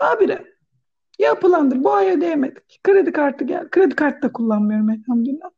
[0.00, 0.54] Habire.
[1.18, 1.84] Yapılandır.
[1.84, 2.80] Bu ay ödeyemedik.
[2.84, 3.70] Kredi kartı gel.
[3.70, 5.50] Kredi kartı da kullanmıyorum elhamdülillah.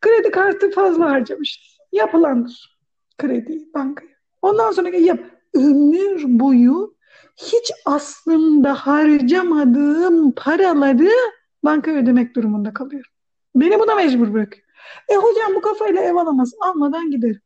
[0.00, 1.78] Kredi kartı fazla harcamışız.
[1.92, 2.78] Yapılandır.
[3.18, 4.10] Krediyi, bankaya.
[4.42, 5.20] Ondan sonra yap.
[5.54, 6.93] Ömür boyu
[7.36, 11.32] hiç aslında harcamadığım paraları
[11.64, 13.10] bankaya ödemek durumunda kalıyorum.
[13.54, 14.66] Beni buna mecbur bırakıyor.
[15.08, 16.52] E hocam bu kafayla ev alamaz.
[16.60, 17.40] Almadan giderim.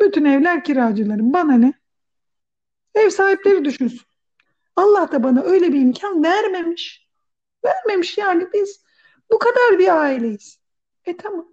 [0.00, 1.32] Bütün evler kiracılarım.
[1.32, 1.72] Bana ne?
[2.94, 4.00] Ev sahipleri düşünsün.
[4.76, 7.08] Allah da bana öyle bir imkan vermemiş.
[7.64, 8.84] Vermemiş yani biz
[9.30, 10.60] bu kadar bir aileyiz.
[11.04, 11.48] E tamam.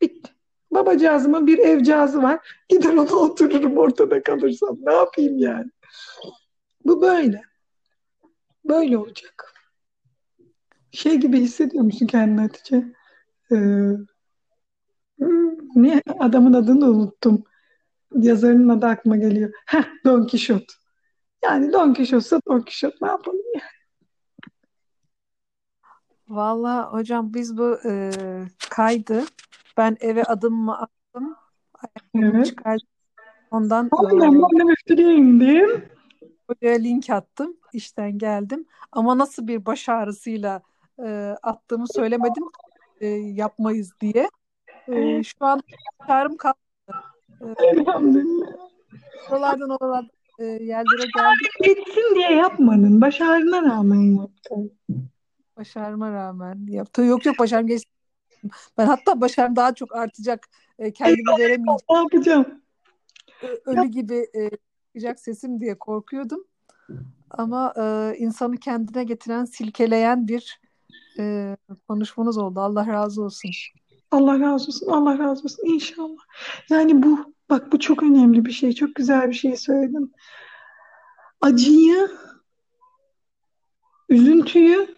[0.00, 0.30] Bitti.
[0.70, 2.56] Babacağızımın bir evcağızı var.
[2.68, 4.76] Gider ona otururum ortada kalırsam.
[4.80, 5.70] Ne yapayım yani?
[6.84, 7.42] Bu böyle.
[8.64, 9.54] Böyle olacak.
[10.92, 12.84] Şey gibi hissediyor musun kendini Hatice?
[13.52, 13.56] Ee,
[15.74, 17.44] niye adamın adını unuttum.
[18.14, 19.52] Yazarının adı aklıma geliyor.
[19.66, 20.74] Heh, Don Quixote.
[21.44, 23.62] Yani Don Quixote'sa Don Quixote ne yapalım yani?
[26.28, 28.10] Valla hocam biz bu e,
[28.70, 29.24] kaydı
[29.76, 31.36] ben eve adımımı attım.
[32.14, 32.46] Evet.
[32.46, 32.86] Çıkardım.
[33.50, 35.84] Ondan Aynen ben de müftülüğe indim.
[36.48, 37.56] Hocaya link attım.
[37.72, 38.66] İşten geldim.
[38.92, 40.62] Ama nasıl bir baş ağrısıyla
[41.04, 42.44] e, attığımı söylemedim.
[43.00, 44.30] E, yapmayız diye.
[44.88, 45.60] E, şu an
[46.06, 46.56] çağrım kaldı.
[47.40, 48.46] E, Elhamdülillah.
[49.30, 51.52] oralardan oralardan e, yerlere geldik.
[51.64, 53.00] Geçsin diye yapmadın.
[53.00, 54.72] Baş ağrına rağmen yaptın.
[55.56, 57.02] Başarma rağmen yaptı.
[57.02, 57.90] Yok yok başarım geçti.
[58.78, 60.46] Ben hatta başarım daha çok artacak.
[60.78, 61.78] E, kendimi veremeyeceğim.
[61.90, 62.60] Ne yapacağım?
[63.66, 64.50] Ölü gibi e,
[64.86, 66.44] çıkacak sesim diye korkuyordum.
[67.30, 70.60] Ama e, insanı kendine getiren, silkeleyen bir
[71.18, 71.56] e,
[71.88, 72.60] konuşmanız oldu.
[72.60, 73.50] Allah razı olsun.
[74.10, 74.86] Allah razı olsun.
[74.90, 75.66] Allah razı olsun.
[75.66, 76.22] İnşallah.
[76.70, 78.72] Yani bu bak bu çok önemli bir şey.
[78.72, 80.12] Çok güzel bir şey söyledin.
[81.40, 82.08] Acıyı,
[84.08, 84.94] üzüntüyü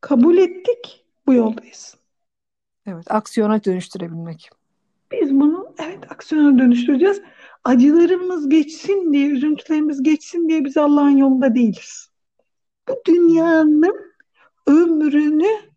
[0.00, 1.04] kabul ettik.
[1.26, 1.96] Bu yoldayız.
[2.86, 4.50] Evet, aksiyona dönüştürebilmek.
[5.12, 5.51] Biz bunu
[5.84, 7.22] evet aksiyona dönüştüreceğiz.
[7.64, 12.10] Acılarımız geçsin diye, üzüntülerimiz geçsin diye biz Allah'ın yolunda değiliz.
[12.88, 14.12] Bu dünyanın
[14.66, 15.72] ömrünü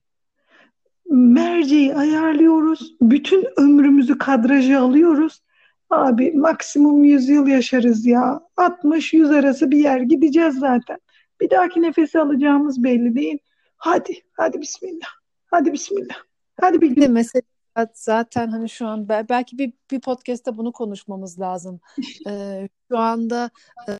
[1.10, 2.96] merceği ayarlıyoruz.
[3.02, 5.42] Bütün ömrümüzü kadraja alıyoruz.
[5.90, 8.42] Abi maksimum 100 yıl yaşarız ya.
[8.58, 10.98] 60-100 arası bir yer gideceğiz zaten.
[11.42, 13.38] Bir dahaki nefesi alacağımız belli değil.
[13.78, 15.08] Hadi, hadi bismillah.
[15.52, 16.16] Hadi bismillah.
[16.62, 17.12] Hadi bir gün.
[17.12, 17.55] mesele
[17.94, 21.80] zaten hani şu an bel- belki bir bir podcast'te bunu konuşmamız lazım.
[22.28, 23.50] Ee, şu anda
[23.90, 23.94] e,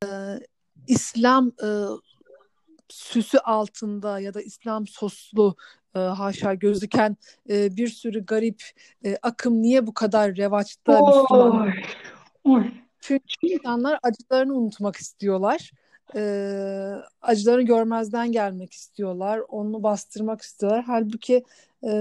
[0.88, 1.68] İslam e,
[2.90, 5.56] süsü altında ya da İslam soslu
[5.96, 7.18] e, haşa gözüken
[7.50, 8.64] e, bir sürü garip
[9.06, 11.00] e, akım niye bu kadar revaçta.
[13.00, 15.72] Çünkü insanlar acılarını unutmak istiyorlar.
[16.16, 19.42] Ee, acılarını görmezden gelmek istiyorlar.
[19.48, 20.84] Onu bastırmak istiyorlar.
[20.88, 21.44] Halbuki
[21.84, 21.92] e,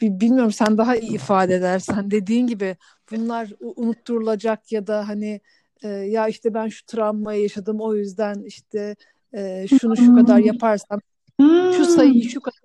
[0.00, 2.76] bilmiyorum sen daha iyi ifade edersen dediğin gibi
[3.10, 5.40] bunlar unutturulacak ya da hani
[5.82, 8.96] e, ya işte ben şu travmayı yaşadım o yüzden işte
[9.34, 11.00] e, şunu şu kadar yaparsam
[11.40, 11.84] şu Hmm.
[11.84, 12.60] sayıyı şu kadar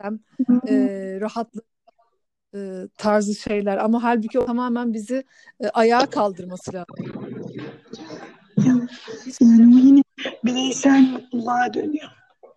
[0.00, 0.20] yaparsam,
[0.68, 1.64] e, rahatlık
[2.54, 5.24] e, tarzı şeyler ama halbuki o tamamen bizi
[5.60, 7.14] e, ayağa kaldırması lazım.
[8.56, 8.88] Yani,
[9.74, 10.02] o yine
[10.44, 11.28] bireysel
[11.74, 12.08] dönüyor.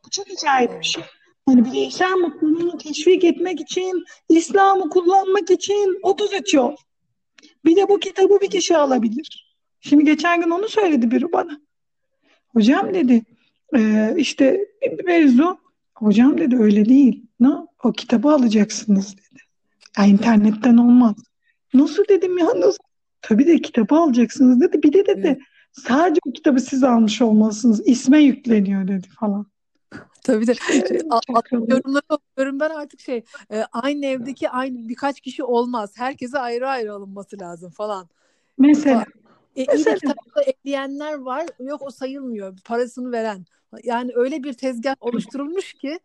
[0.05, 1.03] Bu çok acayip bir şey.
[1.49, 6.75] Yani bireysel mutluluğunu teşvik etmek için, İslam'ı kullanmak için 33 yol.
[7.65, 9.55] Bir de bu kitabı bir kişi alabilir.
[9.79, 11.61] Şimdi geçen gün onu söyledi biri bana.
[12.47, 13.23] Hocam dedi,
[13.75, 15.57] e, işte bir mevzu.
[15.95, 17.25] Hocam dedi öyle değil.
[17.39, 17.49] Ne?
[17.83, 19.41] O kitabı alacaksınız dedi.
[19.97, 21.15] Ya internetten olmaz.
[21.73, 22.83] Nasıl dedim ya nasıl?
[23.21, 24.83] Tabii de kitabı alacaksınız dedi.
[24.83, 25.39] Bir de dedi
[25.71, 27.87] sadece o kitabı siz almış olmalısınız.
[27.87, 29.47] İsme yükleniyor dedi falan.
[30.25, 31.01] Tabii de Şey,
[31.67, 35.93] yorumları okuyorum ben artık şey e, aynı evdeki aynı birkaç kişi olmaz.
[35.97, 38.09] Herkese ayrı ayrı alınması lazım falan.
[38.57, 39.05] Mesela
[39.55, 39.95] E, iyi Mesela.
[39.95, 41.45] kitapta ekleyenler var.
[41.59, 42.57] Yok o sayılmıyor.
[42.65, 43.45] Parasını veren.
[43.83, 45.99] Yani öyle bir tezgah oluşturulmuş ki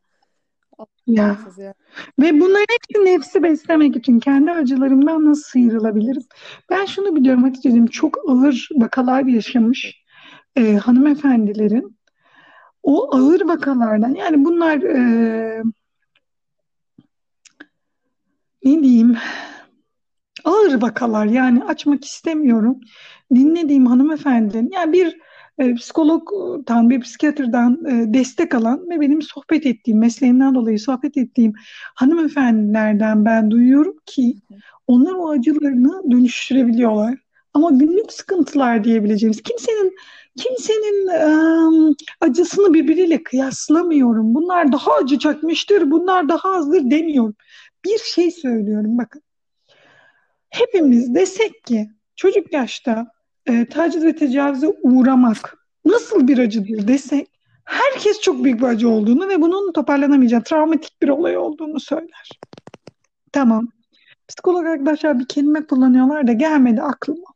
[1.07, 1.75] Ya ya.
[2.19, 6.23] ve bunların hepsi nefsi beslemek için kendi acılarımdan nasıl sıyrılabilirim?
[6.71, 10.05] Ben şunu biliyorum Hatice'ciğim çok ağır vakalar yaşamış
[10.57, 12.00] e, hanımefendilerin
[12.83, 15.63] o ağır vakalardan yani bunlar e,
[18.65, 19.17] ne diyeyim
[20.45, 22.81] ağır vakalar yani açmak istemiyorum.
[23.35, 25.17] Dinlediğim hanımefendinin yani bir
[25.59, 31.53] e, psikologdan bir psikiyatrdan e, destek alan ve benim sohbet ettiğim mesleğimden dolayı sohbet ettiğim
[31.95, 34.37] hanımefendilerden ben duyuyorum ki
[34.87, 37.19] onlar o acılarını dönüştürebiliyorlar.
[37.55, 39.95] Ama günlük sıkıntılar diyebileceğimiz kimsenin
[40.41, 41.09] kimsenin
[42.21, 44.35] acısını birbiriyle kıyaslamıyorum.
[44.35, 47.35] Bunlar daha acı çekmiştir, bunlar daha azdır demiyorum.
[47.85, 49.23] Bir şey söylüyorum bakın.
[50.51, 53.07] Hepimiz desek ki çocuk yaşta
[53.47, 57.29] e, taciz ve tecavüze uğramak nasıl bir acıdır desek
[57.65, 62.31] herkes çok büyük bir acı olduğunu ve bunun toparlanamayacağı travmatik bir olay olduğunu söyler.
[63.33, 63.69] Tamam.
[64.29, 67.27] Psikolog arkadaşlar bir kelime kullanıyorlar da gelmedi aklıma.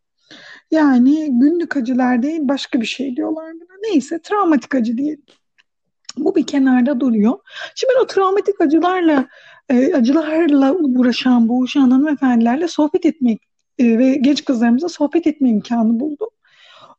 [0.75, 3.79] Yani günlük acılar değil başka bir şey diyorlar buna.
[3.83, 5.23] Neyse travmatik acı diyelim.
[6.17, 7.39] Bu bir kenarda duruyor.
[7.75, 9.29] Şimdi ben o travmatik acılarla
[9.69, 13.41] e, acılarla uğraşan, boğuşan hanımefendilerle sohbet etmek
[13.79, 16.29] e, ve genç kızlarımıza sohbet etme imkanı buldum.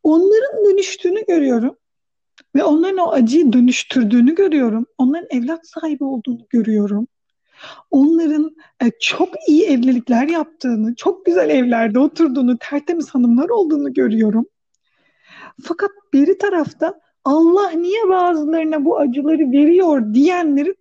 [0.03, 1.78] Onların dönüştüğünü görüyorum
[2.55, 4.86] ve onların o acıyı dönüştürdüğünü görüyorum.
[4.97, 7.07] Onların evlat sahibi olduğunu görüyorum.
[7.91, 14.45] Onların e, çok iyi evlilikler yaptığını, çok güzel evlerde oturduğunu, tertemiz hanımlar olduğunu görüyorum.
[15.64, 20.76] Fakat bir tarafta Allah niye bazılarına bu acıları veriyor diyenlerin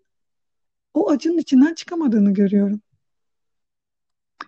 [0.95, 2.81] o acının içinden çıkamadığını görüyorum.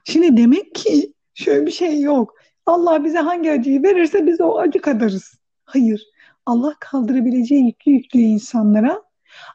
[0.04, 2.34] Şimdi demek ki şöyle bir şey yok.
[2.66, 5.34] Allah bize hangi acıyı verirse biz o acı kadarız.
[5.64, 6.06] Hayır.
[6.46, 9.02] Allah kaldırabileceği yükü yüklüyor insanlara.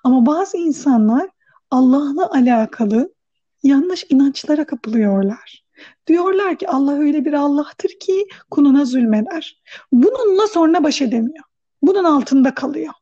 [0.03, 1.29] Ama bazı insanlar
[1.71, 3.13] Allah'la alakalı
[3.63, 5.65] yanlış inançlara kapılıyorlar.
[6.07, 9.61] Diyorlar ki Allah öyle bir Allah'tır ki kuluna zulmeder.
[9.91, 11.45] Bununla sonra baş edemiyor.
[11.81, 12.93] Bunun altında kalıyor.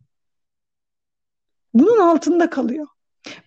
[1.74, 2.88] Bunun altında kalıyor.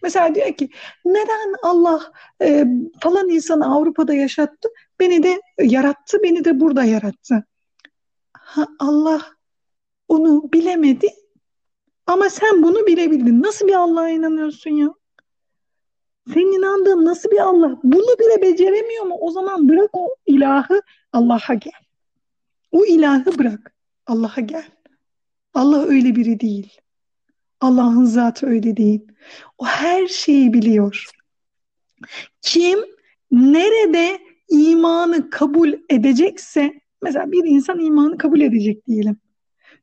[0.02, 0.70] Mesela diyor ki
[1.04, 2.12] neden Allah
[2.42, 2.66] e,
[3.00, 4.68] falan insanı Avrupa'da yaşattı,
[5.00, 7.44] beni de yarattı, beni de burada yarattı.
[8.32, 9.22] Ha, Allah
[10.08, 11.08] onu bilemedi
[12.06, 13.42] ama sen bunu bilebildin.
[13.42, 14.94] Nasıl bir Allah'a inanıyorsun ya?
[16.28, 17.80] Senin inandığın nasıl bir Allah?
[17.82, 19.16] Bunu bile beceremiyor mu?
[19.20, 21.72] O zaman bırak o ilahı Allah'a gel.
[22.70, 23.74] O ilahı bırak.
[24.06, 24.64] Allah'a gel.
[25.54, 26.80] Allah öyle biri değil.
[27.60, 29.00] Allah'ın zatı öyle değil.
[29.58, 31.06] O her şeyi biliyor.
[32.42, 32.78] Kim
[33.30, 34.18] nerede
[34.48, 39.16] imanı kabul edecekse, mesela bir insan imanı kabul edecek diyelim.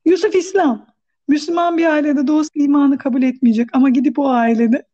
[0.04, 0.86] Yusuf İslam,
[1.28, 4.89] Müslüman bir ailede doğusu imanı kabul etmeyecek ama gidip o ailede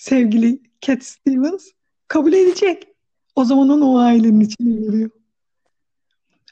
[0.00, 1.70] sevgili Cat Stevens
[2.08, 2.88] kabul edecek.
[3.36, 5.10] O zaman onu o ailenin içine giriyor.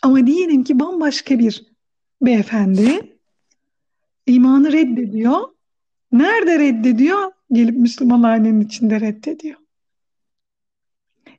[0.03, 1.67] Ama diyelim ki bambaşka bir
[2.23, 3.19] beyefendi
[4.27, 5.41] imanı reddediyor.
[6.13, 7.33] Nerede reddediyor?
[7.53, 9.57] Gelip Müslüman ailenin içinde reddediyor.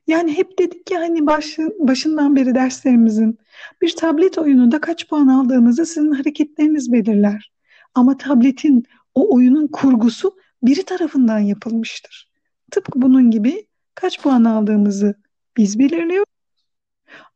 [0.06, 3.38] Yani hep dedik ki hani başı, başından beri derslerimizin
[3.82, 7.52] bir tablet oyununda kaç puan aldığınızı sizin hareketleriniz belirler.
[7.94, 8.84] Ama tabletin
[9.14, 12.30] o oyunun kurgusu biri tarafından yapılmıştır.
[12.70, 15.14] Tıpkı bunun gibi kaç puan aldığımızı
[15.56, 16.30] biz belirliyoruz.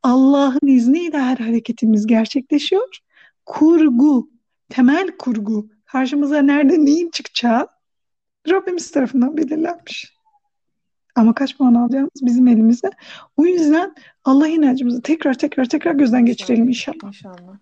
[0.03, 2.99] Allah'ın izniyle her hareketimiz gerçekleşiyor.
[3.45, 4.29] Kurgu,
[4.69, 7.67] temel kurgu, karşımıza nerede neyin çıkacağı
[8.49, 10.15] Rabbimiz tarafından belirlenmiş.
[11.15, 12.89] Ama kaç puan alacağımız bizim elimizde.
[13.37, 17.07] O yüzden Allah inancımızı tekrar tekrar tekrar gözden geçirelim inşallah.
[17.07, 17.57] İnşallah.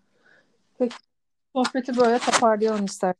[0.79, 0.95] Peki
[1.55, 3.13] sohbeti böyle toparlayalım ister.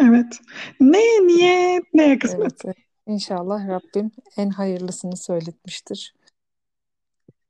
[0.00, 0.40] Evet.
[0.80, 2.64] Ne niyet, ne kısmet.
[2.64, 2.76] Evet.
[3.06, 6.14] İnşallah Rabbim en hayırlısını söyletmiştir.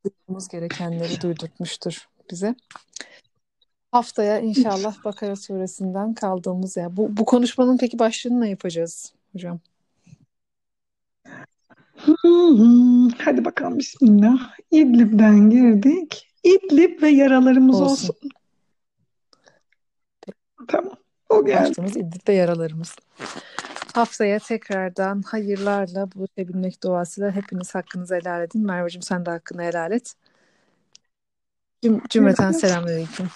[0.05, 2.55] Duymamız gerekenleri duydurtmuştur bize.
[3.91, 6.97] Haftaya inşallah Bakara suresinden kaldığımız yer.
[6.97, 9.59] Bu, bu konuşmanın peki başlığını ne yapacağız hocam?
[13.17, 14.55] Hadi bakalım bismillah.
[14.71, 16.27] İdlib'den girdik.
[16.43, 18.09] İdlib ve yaralarımız olsun.
[18.09, 18.29] Olsun.
[20.67, 21.00] Tamam.
[21.31, 21.69] O geldi.
[21.69, 22.95] Başlığımız İdlib ve yaralarımız.
[23.93, 28.65] Haftaya tekrardan hayırlarla buluşabilmek duasıyla hepiniz hakkınızı helal edin.
[28.65, 30.13] Merveciğim sen de hakkını helal et.
[31.81, 33.27] Cüm cümleten selamünaleyküm.